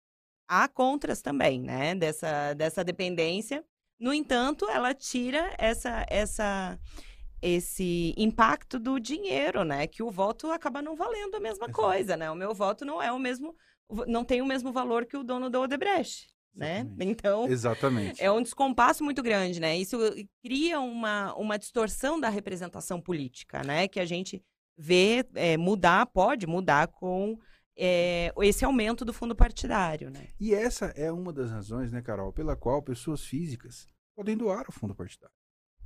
há 0.48 0.68
contras 0.68 1.22
também, 1.22 1.62
né? 1.62 1.96
Dessa, 1.96 2.54
dessa 2.54 2.84
dependência 2.84 3.64
no 4.02 4.12
entanto, 4.12 4.68
ela 4.68 4.96
tira 4.96 5.54
essa, 5.60 6.04
essa, 6.10 6.80
esse 7.40 8.16
impacto 8.18 8.80
do 8.80 9.00
dinheiro, 9.00 9.64
né? 9.64 9.86
Que 9.86 10.02
o 10.02 10.10
voto 10.10 10.52
acaba 10.52 10.82
não 10.82 10.96
valendo 10.96 11.36
a 11.36 11.40
mesma 11.40 11.66
Exato. 11.66 11.80
coisa, 11.80 12.18
né? 12.18 12.32
O 12.32 12.36
meu 12.36 12.52
voto 12.52 12.84
não 12.84 13.00
é 13.00 13.12
o 13.12 13.20
mesmo, 13.20 13.56
não 14.08 14.24
tem 14.24 14.42
o 14.42 14.46
mesmo 14.46 14.72
valor 14.72 15.06
que 15.06 15.16
o 15.16 15.24
dono 15.24 15.52
do 15.52 15.62
Odebrecht. 15.62 16.32
Né? 16.54 16.86
Então, 17.00 17.48
Exatamente. 17.48 18.22
é 18.22 18.30
um 18.30 18.42
descompasso 18.42 19.06
muito 19.06 19.24
grande, 19.24 19.60
né? 19.60 19.78
Isso 19.78 19.98
cria 20.44 20.82
uma, 20.82 21.34
uma 21.36 21.58
distorção 21.58 22.20
da 22.20 22.28
representação 22.28 23.00
política, 23.00 23.62
né? 23.64 23.88
Que 23.88 24.00
a 24.00 24.06
gente 24.06 24.44
vê 24.82 25.24
é, 25.36 25.56
mudar, 25.58 26.08
pode 26.08 26.48
mudar 26.48 26.88
com 26.88 27.38
é, 27.78 28.34
esse 28.42 28.66
aumento 28.66 29.06
do 29.06 29.14
fundo 29.14 29.36
partidário, 29.36 30.10
né? 30.10 30.30
E 30.40 30.56
essa 30.56 30.86
é 30.96 31.12
uma 31.12 31.32
das 31.32 31.52
razões, 31.52 31.92
né, 31.92 32.02
Carol, 32.02 32.34
pela 32.34 32.56
qual 32.56 32.82
pessoas 32.82 33.24
físicas 33.24 33.88
podem 34.16 34.36
doar 34.36 34.66
o 34.68 34.72
fundo 34.72 34.96
partidário. 34.96 35.36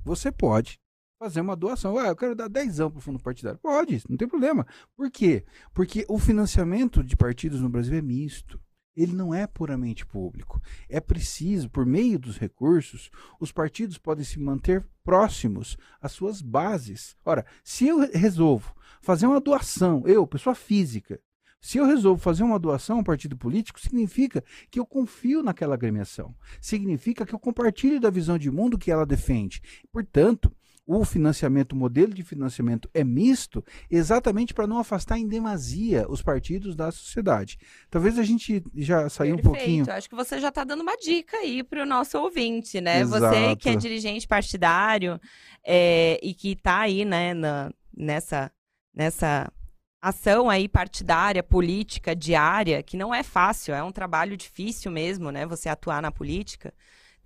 Você 0.02 0.32
pode 0.32 0.80
fazer 1.18 1.42
uma 1.42 1.54
doação. 1.54 1.98
Ah, 1.98 2.08
eu 2.08 2.16
quero 2.16 2.34
dar 2.34 2.48
10 2.48 2.76
para 2.76 2.86
o 2.86 3.00
fundo 3.00 3.22
partidário. 3.22 3.58
Pode, 3.58 4.02
não 4.08 4.16
tem 4.16 4.26
problema. 4.26 4.66
Por 4.96 5.10
quê? 5.10 5.44
Porque 5.74 6.06
o 6.08 6.18
financiamento 6.18 7.04
de 7.04 7.16
partidos 7.16 7.60
no 7.60 7.68
Brasil 7.68 7.98
é 7.98 8.02
misto. 8.02 8.58
Ele 8.96 9.12
não 9.12 9.34
é 9.34 9.46
puramente 9.46 10.06
público. 10.06 10.60
É 10.88 11.00
preciso, 11.00 11.68
por 11.68 11.84
meio 11.84 12.18
dos 12.18 12.38
recursos, 12.38 13.10
os 13.38 13.52
partidos 13.52 13.98
podem 13.98 14.24
se 14.24 14.40
manter 14.40 14.84
próximos 15.04 15.76
às 16.00 16.12
suas 16.12 16.40
bases. 16.40 17.14
Ora, 17.24 17.44
se 17.62 17.86
eu 17.86 18.10
resolvo 18.10 18.74
fazer 19.02 19.26
uma 19.26 19.40
doação, 19.40 20.02
eu, 20.06 20.26
pessoa 20.26 20.54
física, 20.54 21.20
se 21.60 21.78
eu 21.78 21.86
resolvo 21.86 22.22
fazer 22.22 22.44
uma 22.44 22.58
doação 22.58 22.98
a 22.98 23.00
um 23.00 23.04
partido 23.04 23.36
político, 23.36 23.80
significa 23.80 24.44
que 24.70 24.78
eu 24.78 24.86
confio 24.86 25.42
naquela 25.42 25.74
agremiação. 25.74 26.34
Significa 26.60 27.26
que 27.26 27.34
eu 27.34 27.40
compartilho 27.40 28.00
da 28.00 28.08
visão 28.08 28.38
de 28.38 28.50
mundo 28.50 28.78
que 28.78 28.90
ela 28.90 29.04
defende. 29.04 29.60
Portanto, 29.90 30.50
o 30.86 31.04
financiamento, 31.04 31.72
o 31.72 31.76
modelo 31.76 32.14
de 32.14 32.22
financiamento 32.22 32.88
é 32.94 33.02
misto, 33.02 33.64
exatamente 33.90 34.54
para 34.54 34.66
não 34.66 34.78
afastar 34.78 35.18
em 35.18 35.26
demasia 35.26 36.06
os 36.08 36.22
partidos 36.22 36.76
da 36.76 36.92
sociedade. 36.92 37.58
Talvez 37.90 38.18
a 38.18 38.22
gente 38.22 38.62
já 38.74 39.08
saiu 39.08 39.34
Perfeito. 39.34 39.48
um 39.48 39.52
pouquinho. 39.52 39.90
Acho 39.90 40.08
que 40.08 40.14
você 40.14 40.38
já 40.38 40.48
está 40.48 40.62
dando 40.62 40.82
uma 40.82 40.96
dica 40.96 41.36
aí 41.38 41.64
para 41.64 41.82
o 41.82 41.86
nosso 41.86 42.16
ouvinte, 42.18 42.80
né? 42.80 43.00
Exato. 43.00 43.34
Você 43.34 43.56
que 43.56 43.68
é 43.68 43.74
dirigente 43.74 44.28
partidário 44.28 45.20
é, 45.64 46.20
e 46.22 46.32
que 46.32 46.52
está 46.52 46.80
aí, 46.80 47.04
né, 47.04 47.34
na, 47.34 47.72
nessa, 47.96 48.52
nessa 48.94 49.50
ação 50.00 50.48
aí 50.48 50.68
partidária, 50.68 51.42
política, 51.42 52.14
diária, 52.14 52.80
que 52.80 52.96
não 52.96 53.12
é 53.12 53.24
fácil, 53.24 53.74
é 53.74 53.82
um 53.82 53.90
trabalho 53.90 54.36
difícil 54.36 54.92
mesmo, 54.92 55.32
né? 55.32 55.44
Você 55.46 55.68
atuar 55.68 56.00
na 56.00 56.12
política, 56.12 56.72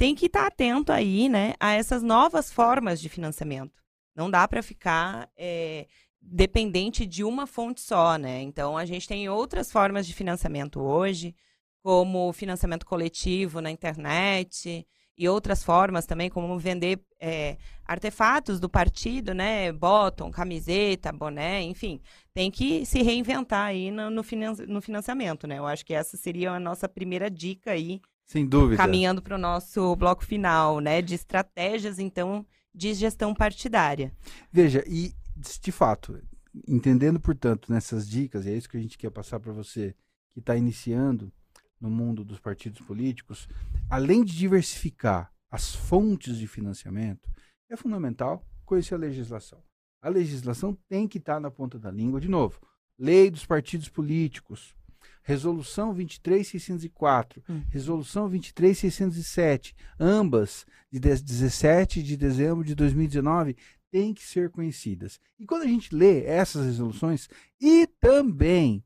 tem 0.01 0.15
que 0.15 0.27
estar 0.27 0.47
atento 0.47 0.91
aí, 0.93 1.29
né, 1.29 1.53
a 1.61 1.75
essas 1.75 2.03
novas 2.03 2.51
formas 2.51 2.99
de 3.03 3.11
financiamento. 3.11 3.83
Não 4.17 4.31
dá 4.31 4.49
para 4.49 4.63
ficar 4.63 5.29
é, 5.37 5.87
dependente 6.19 7.05
de 7.05 7.23
uma 7.23 7.47
fonte 7.47 7.83
só, 7.83 8.17
né? 8.17 8.41
Então 8.41 8.79
a 8.79 8.87
gente 8.87 9.07
tem 9.07 9.29
outras 9.29 9.71
formas 9.71 10.07
de 10.07 10.15
financiamento 10.15 10.81
hoje, 10.81 11.37
como 11.83 12.33
financiamento 12.33 12.87
coletivo 12.87 13.61
na 13.61 13.71
internet 13.71 14.87
e 15.19 15.29
outras 15.29 15.63
formas 15.63 16.07
também, 16.07 16.31
como 16.31 16.59
vender 16.59 16.99
é, 17.21 17.59
artefatos 17.85 18.59
do 18.59 18.71
partido, 18.71 19.35
né? 19.35 19.71
Bottom, 19.71 20.31
camiseta, 20.31 21.13
boné, 21.13 21.61
enfim. 21.61 22.01
Tem 22.33 22.51
que 22.51 22.87
se 22.87 23.03
reinventar 23.03 23.67
aí 23.67 23.91
no, 23.91 24.09
no 24.09 24.81
financiamento, 24.81 25.47
né? 25.47 25.59
Eu 25.59 25.67
acho 25.67 25.85
que 25.85 25.93
essa 25.93 26.17
seria 26.17 26.53
a 26.53 26.59
nossa 26.59 26.89
primeira 26.89 27.31
dica 27.31 27.73
aí. 27.73 28.01
Sem 28.31 28.47
dúvida. 28.47 28.77
Caminhando 28.77 29.21
para 29.21 29.35
o 29.35 29.41
nosso 29.41 29.97
bloco 29.97 30.25
final, 30.25 30.79
né? 30.79 31.03
De 31.03 31.17
estratégias, 31.17 31.99
então, 31.99 32.47
de 32.73 32.95
gestão 32.95 33.35
partidária. 33.35 34.15
Veja, 34.53 34.85
e 34.87 35.13
de 35.61 35.73
fato, 35.73 36.23
entendendo, 36.69 37.19
portanto, 37.19 37.73
nessas 37.73 38.09
dicas, 38.09 38.47
e 38.47 38.51
é 38.51 38.57
isso 38.57 38.69
que 38.69 38.77
a 38.77 38.81
gente 38.81 38.97
quer 38.97 39.11
passar 39.11 39.41
para 39.41 39.53
você 39.53 39.97
que 40.31 40.39
está 40.39 40.57
iniciando 40.57 41.33
no 41.81 41.91
mundo 41.91 42.25
dos 42.25 42.39
partidos 42.39 42.81
políticos, 42.83 43.49
além 43.91 44.25
de 44.25 44.37
diversificar 44.37 45.33
as 45.51 45.75
fontes 45.75 46.39
de 46.39 46.47
financiamento, 46.47 47.29
é 47.69 47.77
fundamental 47.77 48.47
conhecer 48.65 48.95
a 48.95 48.99
legislação. 48.99 49.61
A 50.01 50.09
legislação 50.09 50.79
tem 50.89 51.09
que 51.09 51.19
estar 51.19 51.41
na 51.41 51.51
ponta 51.51 51.81
da 51.81 51.91
língua, 51.91 52.21
de 52.21 52.29
novo. 52.29 52.61
Lei 52.97 53.29
dos 53.29 53.45
partidos 53.45 53.89
políticos, 53.89 54.77
Resolução 55.23 55.93
23604, 55.93 57.43
hum. 57.49 57.63
Resolução 57.71 58.29
23607, 58.29 59.75
ambas 59.99 60.67
de 60.91 60.99
17 60.99 62.03
de 62.03 62.17
dezembro 62.17 62.65
de 62.65 62.75
2019, 62.75 63.57
têm 63.91 64.15
que 64.15 64.25
ser 64.25 64.51
conhecidas. 64.51 65.21
E 65.39 65.47
quando 65.47 65.63
a 65.63 65.67
gente 65.67 65.95
lê 65.95 66.25
essas 66.25 66.65
resoluções 66.65 67.29
e 67.61 67.87
também 68.01 68.85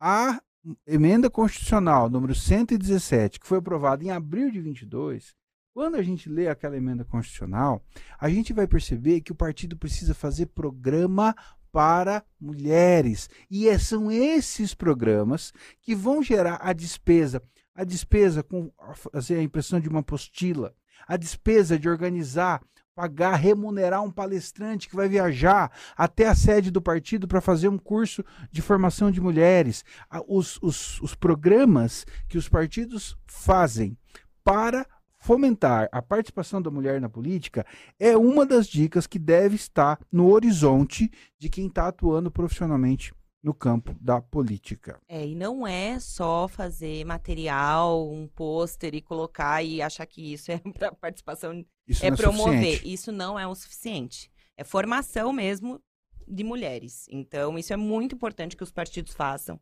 a 0.00 0.40
emenda 0.86 1.28
constitucional 1.28 2.08
número 2.08 2.34
117, 2.34 3.38
que 3.38 3.46
foi 3.46 3.58
aprovada 3.58 4.02
em 4.02 4.10
abril 4.10 4.50
de 4.50 4.60
22, 4.60 5.34
quando 5.74 5.96
a 5.96 6.02
gente 6.02 6.28
lê 6.28 6.48
aquela 6.48 6.76
emenda 6.76 7.04
constitucional, 7.04 7.84
a 8.18 8.30
gente 8.30 8.52
vai 8.52 8.66
perceber 8.66 9.20
que 9.20 9.32
o 9.32 9.34
partido 9.34 9.76
precisa 9.76 10.14
fazer 10.14 10.46
programa 10.46 11.34
para 11.74 12.24
mulheres. 12.40 13.28
E 13.50 13.68
é, 13.68 13.76
são 13.76 14.08
esses 14.08 14.72
programas 14.74 15.52
que 15.82 15.92
vão 15.92 16.22
gerar 16.22 16.60
a 16.62 16.72
despesa. 16.72 17.42
A 17.74 17.82
despesa 17.82 18.44
com 18.44 18.70
fazer 19.12 19.38
a 19.38 19.42
impressão 19.42 19.80
de 19.80 19.88
uma 19.88 19.98
apostila, 19.98 20.72
a 21.08 21.16
despesa 21.16 21.76
de 21.76 21.88
organizar 21.88 22.62
pagar, 22.94 23.34
remunerar 23.34 24.04
um 24.04 24.10
palestrante 24.12 24.88
que 24.88 24.94
vai 24.94 25.08
viajar 25.08 25.72
até 25.96 26.28
a 26.28 26.34
sede 26.36 26.70
do 26.70 26.80
partido 26.80 27.26
para 27.26 27.40
fazer 27.40 27.66
um 27.66 27.76
curso 27.76 28.24
de 28.52 28.62
formação 28.62 29.10
de 29.10 29.20
mulheres. 29.20 29.84
Os, 30.28 30.60
os, 30.62 31.00
os 31.00 31.16
programas 31.16 32.06
que 32.28 32.38
os 32.38 32.48
partidos 32.48 33.18
fazem 33.26 33.98
para 34.44 34.86
fomentar 35.24 35.88
a 35.90 36.02
participação 36.02 36.60
da 36.60 36.70
mulher 36.70 37.00
na 37.00 37.08
política 37.08 37.64
é 37.98 38.14
uma 38.14 38.44
das 38.44 38.66
dicas 38.66 39.06
que 39.06 39.18
deve 39.18 39.56
estar 39.56 39.98
no 40.12 40.30
horizonte 40.30 41.10
de 41.38 41.48
quem 41.48 41.66
está 41.66 41.88
atuando 41.88 42.30
profissionalmente 42.30 43.14
no 43.42 43.54
campo 43.54 43.96
da 43.98 44.20
política. 44.20 45.00
É, 45.08 45.26
e 45.26 45.34
não 45.34 45.66
é 45.66 45.98
só 45.98 46.46
fazer 46.46 47.04
material, 47.06 48.10
um 48.10 48.26
pôster 48.26 48.94
e 48.94 49.00
colocar 49.00 49.62
e 49.62 49.80
achar 49.80 50.04
que 50.04 50.34
isso 50.34 50.52
é 50.52 50.58
para 50.78 50.92
participação, 50.92 51.64
isso 51.88 52.04
é, 52.04 52.08
é 52.08 52.16
promover. 52.16 52.58
Suficiente. 52.58 52.92
Isso 52.92 53.10
não 53.10 53.38
é 53.38 53.46
o 53.46 53.54
suficiente. 53.54 54.30
É 54.58 54.62
formação 54.62 55.32
mesmo 55.32 55.80
de 56.28 56.44
mulheres. 56.44 57.06
Então, 57.10 57.58
isso 57.58 57.72
é 57.72 57.76
muito 57.76 58.14
importante 58.14 58.56
que 58.56 58.62
os 58.62 58.72
partidos 58.72 59.14
façam. 59.14 59.58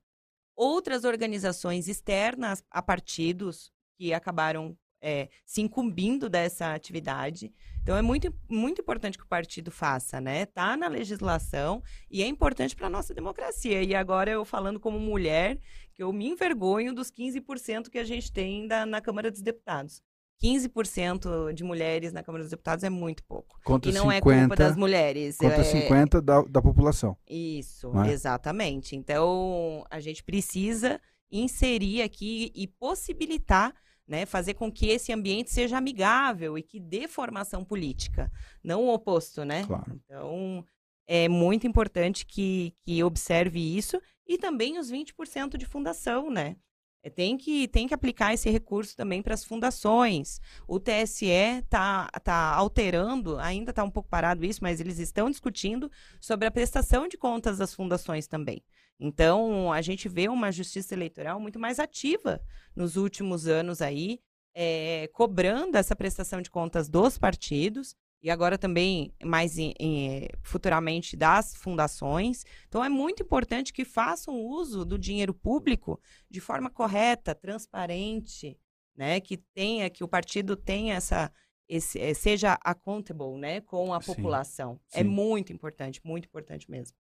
outras 0.57 1.05
organizações 1.05 1.87
externas 1.87 2.65
a 2.71 2.83
partidos 2.83 3.73
que 3.97 4.13
acabaram 4.13 4.77
é, 5.03 5.29
se 5.45 5.61
incumbindo 5.61 6.29
dessa 6.29 6.73
atividade. 6.73 7.53
Então 7.83 7.97
é 7.97 8.03
muito, 8.03 8.33
muito 8.49 8.81
importante 8.81 9.19
que 9.19 9.25
o 9.25 9.29
partido 9.29 9.71
faça, 9.71 10.21
né? 10.21 10.47
Tá 10.47 10.77
na 10.77 10.87
legislação 10.87 11.83
e 12.09 12.23
é 12.23 12.27
importante 12.27 12.77
para 12.77 12.87
a 12.87 12.91
nossa 12.91 13.13
democracia. 13.13 13.83
E 13.83 13.95
agora 13.95 14.31
eu 14.31 14.45
falando 14.45 14.79
como 14.79 15.01
mulher, 15.01 15.59
que 15.93 16.03
eu 16.03 16.13
me 16.13 16.29
envergonho 16.29 16.95
dos 16.95 17.11
15% 17.11 17.91
que 17.91 17.99
a 17.99 18.05
gente 18.05 18.33
tem 18.33 18.69
da, 18.69 18.87
na 18.87 19.01
Câmara 19.01 19.31
dos 19.31 19.43
Deputados. 19.43 20.01
15% 20.43 21.53
de 21.53 21.63
mulheres 21.63 22.13
na 22.13 22.23
Câmara 22.23 22.43
dos 22.43 22.51
Deputados 22.51 22.83
é 22.83 22.91
muito 22.91 23.23
pouco. 23.25 23.61
Contra 23.65 23.91
e 23.91 23.95
não 23.95 24.11
50, 24.11 24.17
é 24.17 24.41
culpa 24.41 24.57
das 24.57 24.77
mulheres. 24.77 25.37
Contra 25.37 25.63
é... 25.63 25.89
50% 25.89 26.21
da, 26.21 26.43
da 26.43 26.61
população. 26.61 27.17
Isso, 27.29 27.93
é? 28.01 28.11
exatamente. 28.11 28.97
Então, 28.97 29.85
a 29.89 30.01
gente 30.01 30.25
precisa 30.25 31.01
inserir 31.31 32.03
aqui 32.03 32.53
e 32.55 32.67
possibilitar, 32.67 33.73
né, 34.07 34.27
fazer 34.27 34.55
com 34.55 34.71
que 34.71 34.89
esse 34.89 35.13
ambiente 35.13 35.51
seja 35.51 35.79
amigável 35.79 36.59
e 36.59 36.63
que 36.63 36.81
dê 36.81 37.07
formação 37.09 37.65
política, 37.65 38.31
não 38.63 38.85
o 38.85 38.93
oposto, 38.93 39.45
né? 39.45 39.65
Claro. 39.65 40.01
Então, 40.05 40.65
é 41.07 41.29
muito 41.29 41.67
importante 41.67 42.27
que, 42.27 42.75
que 42.83 43.03
observe 43.03 43.61
isso 43.61 44.01
e 44.27 44.39
também 44.39 44.79
os 44.79 44.91
20% 44.91 45.57
de 45.57 45.67
fundação, 45.67 46.31
né? 46.31 46.57
É, 47.03 47.11
Tem 47.11 47.37
que, 47.37 47.67
tem 47.67 47.89
que 47.89 47.95
aplicar 47.95 48.33
esse 48.33 48.49
recurso 48.49 48.97
também 48.97 49.21
para 49.21 49.35
as 49.35 49.45
fundações. 49.45 50.41
O 50.69 50.79
TSE 50.79 51.27
está 51.27 52.09
tá 52.23 52.55
alterando, 52.55 53.39
ainda 53.39 53.71
está 53.71 53.83
um 53.83 53.91
pouco 53.91 54.09
parado 54.09 54.45
isso, 54.45 54.61
mas 54.63 54.81
eles 54.81 54.99
estão 54.99 55.29
discutindo 55.29 55.91
sobre 56.21 56.47
a 56.47 56.51
prestação 56.51 57.09
de 57.09 57.19
contas 57.19 57.59
das 57.59 57.75
fundações 57.75 58.29
também. 58.29 58.63
Então, 58.99 59.73
a 59.73 59.83
gente 59.83 60.09
vê 60.09 60.29
uma 60.29 60.53
justiça 60.53 60.95
eleitoral 60.95 61.41
muito 61.41 61.59
mais 61.59 61.79
ativa 61.79 62.41
nos 62.75 62.97
últimos 62.97 63.47
anos 63.49 63.83
aí, 63.83 64.21
é, 64.55 65.09
cobrando 65.13 65.77
essa 65.77 65.97
prestação 65.97 66.41
de 66.41 66.51
contas 66.51 66.89
dos 66.89 67.19
partidos 67.19 67.97
e 68.23 68.31
agora 68.31 68.57
também 68.57 69.13
mais 69.25 69.59
em- 69.59 69.75
em, 69.81 70.29
futuramente 70.43 71.17
das 71.17 71.57
fundações. 71.57 72.45
Então 72.69 72.85
é 72.85 72.89
muito 72.89 73.23
importante 73.23 73.73
que 73.73 73.85
façam 73.85 74.41
uso 74.45 74.85
do 74.85 74.97
dinheiro 74.99 75.35
público 75.35 76.01
de 76.31 76.39
forma 76.41 76.71
correta, 76.71 77.35
transparente, 77.35 78.57
né? 78.95 79.21
Que 79.21 79.39
tenha 79.39 79.91
que 79.91 80.05
o 80.05 80.09
partido 80.09 80.55
tenha 80.57 80.95
essa 80.95 81.33
esse, 81.69 81.99
eh, 81.99 82.13
seja 82.13 82.59
accountable, 82.63 83.39
né, 83.39 83.61
com 83.63 83.95
a 83.95 84.01
Sim, 84.01 84.07
população. 84.15 84.79
É 84.93 85.03
sim. 85.03 85.09
muito 85.09 85.53
importante, 85.53 86.01
muito 86.05 86.27
importante 86.27 86.71
mesmo. 86.71 86.95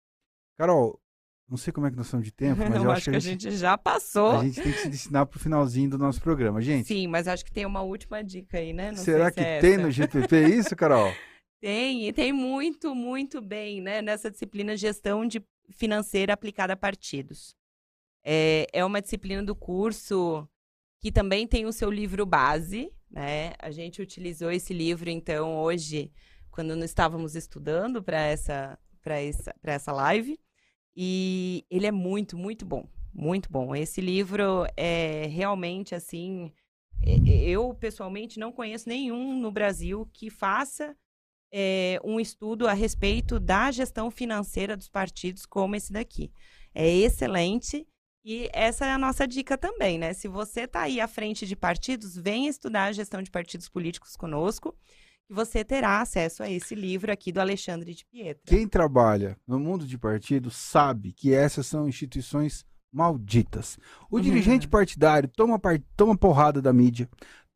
Carol, 0.57 1.01
não 1.49 1.57
sei 1.57 1.73
como 1.73 1.87
é 1.87 1.89
que 1.89 1.97
nós 1.97 2.05
estamos 2.05 2.25
de 2.25 2.31
tempo, 2.31 2.61
mas 2.69 2.83
eu, 2.83 2.91
acho 2.91 3.09
que 3.09 3.15
a 3.15 3.19
gente 3.19 3.51
já 3.51 3.77
passou. 3.77 4.39
a 4.39 4.43
gente 4.43 4.61
tem 4.61 4.71
que 4.71 4.79
se 4.79 4.89
destinar 4.89 5.25
para 5.25 5.37
o 5.37 5.39
finalzinho 5.39 5.89
do 5.89 5.97
nosso 5.97 6.21
programa. 6.21 6.61
Gente, 6.61 6.87
Sim, 6.87 7.07
mas 7.07 7.27
acho 7.27 7.43
que 7.43 7.51
tem 7.51 7.65
uma 7.65 7.81
última 7.81 8.23
dica 8.23 8.57
aí, 8.57 8.71
né? 8.71 8.91
Não 8.91 8.97
será 8.97 9.25
sei 9.25 9.33
se 9.33 9.35
que 9.35 9.41
é 9.41 9.59
tem 9.59 9.73
essa. 9.73 9.81
no 9.81 9.91
GPP 9.91 10.47
isso, 10.47 10.75
Carol? 10.75 11.11
Tem, 11.61 12.07
e 12.07 12.13
tem 12.13 12.31
muito, 12.31 12.95
muito 12.95 13.41
bem, 13.41 13.81
né? 13.81 14.01
Nessa 14.01 14.31
disciplina 14.31 14.77
gestão 14.77 15.25
de 15.25 15.43
financeira 15.71 16.31
aplicada 16.31 16.71
a 16.71 16.77
partidos. 16.77 17.53
É, 18.23 18.65
é 18.71 18.85
uma 18.85 19.01
disciplina 19.01 19.43
do 19.43 19.53
curso 19.53 20.47
que 21.01 21.11
também 21.11 21.45
tem 21.45 21.65
o 21.65 21.73
seu 21.73 21.91
livro 21.91 22.25
base, 22.25 22.93
né? 23.11 23.53
A 23.59 23.71
gente 23.71 24.01
utilizou 24.01 24.49
esse 24.49 24.73
livro, 24.73 25.09
então, 25.09 25.57
hoje, 25.57 26.13
quando 26.49 26.75
não 26.75 26.85
estávamos 26.85 27.35
estudando 27.35 28.01
para 28.01 28.21
essa, 28.21 28.79
essa, 29.05 29.53
para 29.61 29.73
essa 29.73 29.91
live. 29.91 30.39
E 30.95 31.65
ele 31.69 31.87
é 31.87 31.91
muito, 31.91 32.37
muito 32.37 32.65
bom. 32.65 32.87
Muito 33.13 33.51
bom. 33.51 33.75
Esse 33.75 34.01
livro 34.01 34.65
é 34.77 35.27
realmente 35.27 35.95
assim. 35.95 36.51
Eu, 37.25 37.73
pessoalmente, 37.73 38.39
não 38.39 38.51
conheço 38.51 38.87
nenhum 38.87 39.39
no 39.39 39.51
Brasil 39.51 40.09
que 40.13 40.29
faça 40.29 40.95
é, 41.51 41.99
um 42.03 42.19
estudo 42.19 42.67
a 42.67 42.73
respeito 42.73 43.39
da 43.39 43.71
gestão 43.71 44.11
financeira 44.11 44.75
dos 44.75 44.89
partidos 44.89 45.45
como 45.45 45.75
esse 45.75 45.91
daqui. 45.91 46.31
É 46.73 46.87
excelente. 46.87 47.87
E 48.23 48.49
essa 48.53 48.85
é 48.85 48.91
a 48.91 48.97
nossa 48.97 49.27
dica 49.27 49.57
também, 49.57 49.97
né? 49.97 50.13
Se 50.13 50.27
você 50.27 50.61
está 50.61 50.81
aí 50.81 50.99
à 50.99 51.07
frente 51.07 51.47
de 51.47 51.55
partidos, 51.55 52.15
venha 52.15 52.49
estudar 52.49 52.85
a 52.85 52.91
gestão 52.91 53.21
de 53.21 53.31
partidos 53.31 53.69
políticos 53.69 54.15
conosco, 54.15 54.77
que 55.29 55.33
você 55.35 55.63
terá 55.63 56.01
acesso 56.01 56.41
a 56.41 56.49
esse 56.49 56.73
livro 56.73 57.11
aqui 57.11 57.31
do 57.31 57.39
Alexandre 57.39 57.93
de 57.93 58.03
Pietra. 58.05 58.41
Quem 58.47 58.67
trabalha 58.67 59.37
no 59.47 59.59
mundo 59.59 59.85
de 59.85 59.95
partido 59.95 60.49
sabe 60.49 61.13
que 61.13 61.31
essas 61.33 61.67
são 61.67 61.87
instituições 61.87 62.65
malditas. 62.91 63.77
O 64.09 64.15
Uhum. 64.17 64.21
dirigente 64.23 64.67
partidário 64.67 65.29
toma, 65.29 65.59
par- 65.59 65.79
toma 65.95 66.17
porrada 66.17 66.59
da 66.59 66.73
mídia, 66.73 67.07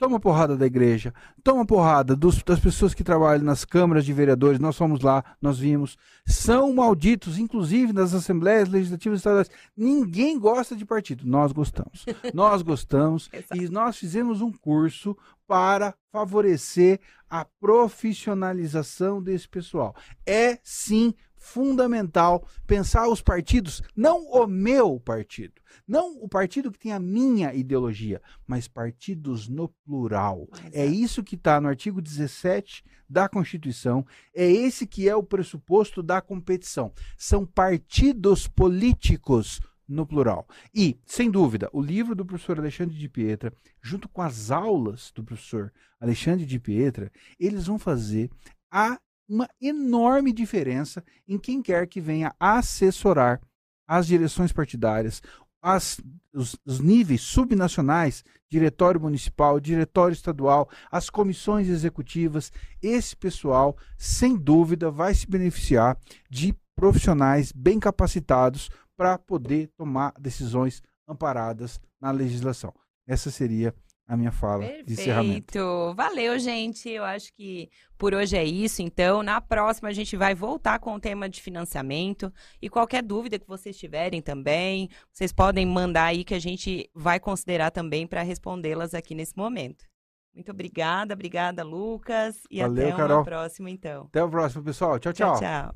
toma 0.03 0.19
porrada 0.19 0.57
da 0.57 0.65
igreja, 0.65 1.13
toma 1.41 1.65
porrada 1.65 2.13
dos- 2.13 2.43
das 2.43 2.59
pessoas 2.59 2.93
que 2.93 3.05
trabalham 3.05 3.41
nas 3.45 3.63
câmaras 3.63 4.03
de 4.03 4.11
vereadores. 4.11 4.59
Nós 4.59 4.75
fomos 4.75 4.99
lá, 4.99 5.23
nós 5.41 5.57
vimos. 5.57 5.97
São 6.25 6.73
malditos, 6.73 7.37
inclusive 7.37 7.93
nas 7.93 8.13
assembleias 8.13 8.67
legislativas 8.67 9.19
estaduais. 9.19 9.49
Ninguém 9.77 10.37
gosta 10.37 10.75
de 10.75 10.85
partido. 10.85 11.25
Nós 11.25 11.53
gostamos. 11.53 12.05
Nós 12.33 12.61
gostamos 12.61 13.29
e 13.55 13.69
nós 13.69 13.97
fizemos 13.97 14.41
um 14.41 14.51
curso 14.51 15.15
para 15.47 15.93
favorecer 16.11 16.99
a 17.29 17.45
profissionalização 17.61 19.21
desse 19.21 19.47
pessoal. 19.47 19.95
É 20.25 20.59
sim 20.63 21.13
fundamental 21.43 22.47
pensar 22.65 23.09
os 23.09 23.21
partidos, 23.21 23.83
não 23.93 24.25
o 24.31 24.47
meu 24.47 24.97
partido, 24.97 25.61
não 25.85 26.23
o 26.23 26.29
partido 26.29 26.71
que 26.71 26.79
tem 26.79 26.93
a 26.93 26.99
minha 26.99 27.53
ideologia, 27.53 28.21
mas 28.47 28.65
partidos 28.65 29.49
no 29.49 29.67
plural. 29.85 30.47
É 30.71 30.85
isso 30.85 31.21
que 31.21 31.35
está 31.35 31.59
no 31.59 31.67
artigo 31.67 32.01
17 32.01 32.81
da 33.09 33.27
Constituição, 33.27 34.05
é 34.33 34.49
esse 34.49 34.87
que 34.87 35.09
é 35.09 35.13
o 35.13 35.21
pressuposto 35.21 36.01
da 36.01 36.21
competição. 36.21 36.93
São 37.17 37.45
partidos 37.45 38.47
políticos 38.47 39.59
no 39.85 40.07
plural. 40.07 40.47
E, 40.73 40.97
sem 41.05 41.29
dúvida, 41.29 41.69
o 41.73 41.81
livro 41.81 42.15
do 42.15 42.25
professor 42.25 42.57
Alexandre 42.57 42.97
de 42.97 43.09
Pietra, 43.09 43.53
junto 43.81 44.07
com 44.07 44.21
as 44.21 44.49
aulas 44.49 45.11
do 45.13 45.21
professor 45.21 45.73
Alexandre 45.99 46.45
de 46.45 46.57
Pietra, 46.57 47.11
eles 47.37 47.67
vão 47.67 47.77
fazer 47.77 48.29
a 48.71 48.97
uma 49.27 49.47
enorme 49.61 50.31
diferença 50.31 51.03
em 51.27 51.37
quem 51.37 51.61
quer 51.61 51.87
que 51.87 52.01
venha 52.01 52.33
assessorar 52.39 53.41
as 53.87 54.07
direções 54.07 54.51
partidárias, 54.51 55.21
as, 55.61 55.99
os, 56.33 56.55
os 56.65 56.79
níveis 56.79 57.21
subnacionais, 57.21 58.23
diretório 58.49 58.99
municipal, 58.99 59.59
diretório 59.59 60.13
estadual, 60.13 60.69
as 60.91 61.09
comissões 61.09 61.67
executivas. 61.69 62.51
Esse 62.81 63.15
pessoal, 63.15 63.77
sem 63.97 64.35
dúvida, 64.35 64.91
vai 64.91 65.13
se 65.13 65.25
beneficiar 65.27 65.97
de 66.29 66.53
profissionais 66.75 67.51
bem 67.51 67.79
capacitados 67.79 68.69
para 68.95 69.17
poder 69.17 69.69
tomar 69.77 70.13
decisões 70.19 70.81
amparadas 71.07 71.79
na 71.99 72.11
legislação. 72.11 72.73
Essa 73.07 73.31
seria 73.31 73.73
a 74.07 74.17
minha 74.17 74.31
fala 74.31 74.65
de 74.83 74.93
encerramento. 74.93 75.53
Perfeito. 75.53 75.93
Valeu, 75.95 76.37
gente. 76.37 76.89
Eu 76.89 77.03
acho 77.03 77.33
que 77.33 77.69
por 77.97 78.13
hoje 78.13 78.35
é 78.35 78.43
isso. 78.43 78.81
Então, 78.81 79.23
na 79.23 79.39
próxima 79.39 79.89
a 79.89 79.93
gente 79.93 80.15
vai 80.17 80.35
voltar 80.35 80.79
com 80.79 80.95
o 80.95 80.99
tema 80.99 81.29
de 81.29 81.41
financiamento 81.41 82.31
e 82.61 82.69
qualquer 82.69 83.01
dúvida 83.01 83.39
que 83.39 83.47
vocês 83.47 83.77
tiverem 83.77 84.21
também, 84.21 84.89
vocês 85.11 85.31
podem 85.31 85.65
mandar 85.65 86.05
aí 86.05 86.23
que 86.23 86.33
a 86.33 86.39
gente 86.39 86.89
vai 86.93 87.19
considerar 87.19 87.71
também 87.71 88.05
para 88.05 88.21
respondê-las 88.21 88.93
aqui 88.93 89.15
nesse 89.15 89.37
momento. 89.37 89.85
Muito 90.33 90.51
obrigada, 90.51 91.13
obrigada, 91.13 91.63
Lucas, 91.63 92.41
e 92.49 92.59
Valeu, 92.59 92.87
até 92.87 92.97
Carol. 92.97 93.17
uma 93.19 93.23
próxima 93.23 93.69
então. 93.69 94.05
Até 94.05 94.23
o 94.23 94.29
próximo, 94.29 94.63
pessoal. 94.63 94.99
Tchau, 94.99 95.13
tchau. 95.13 95.39
tchau. 95.39 95.41
tchau. 95.41 95.75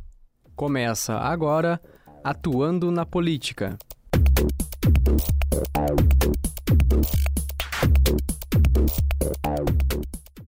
Começa 0.56 1.16
agora 1.16 1.80
Atuando 2.24 2.92
na 2.92 3.06
Política. 3.06 3.78
Thank 7.80 8.10
you. 8.10 8.18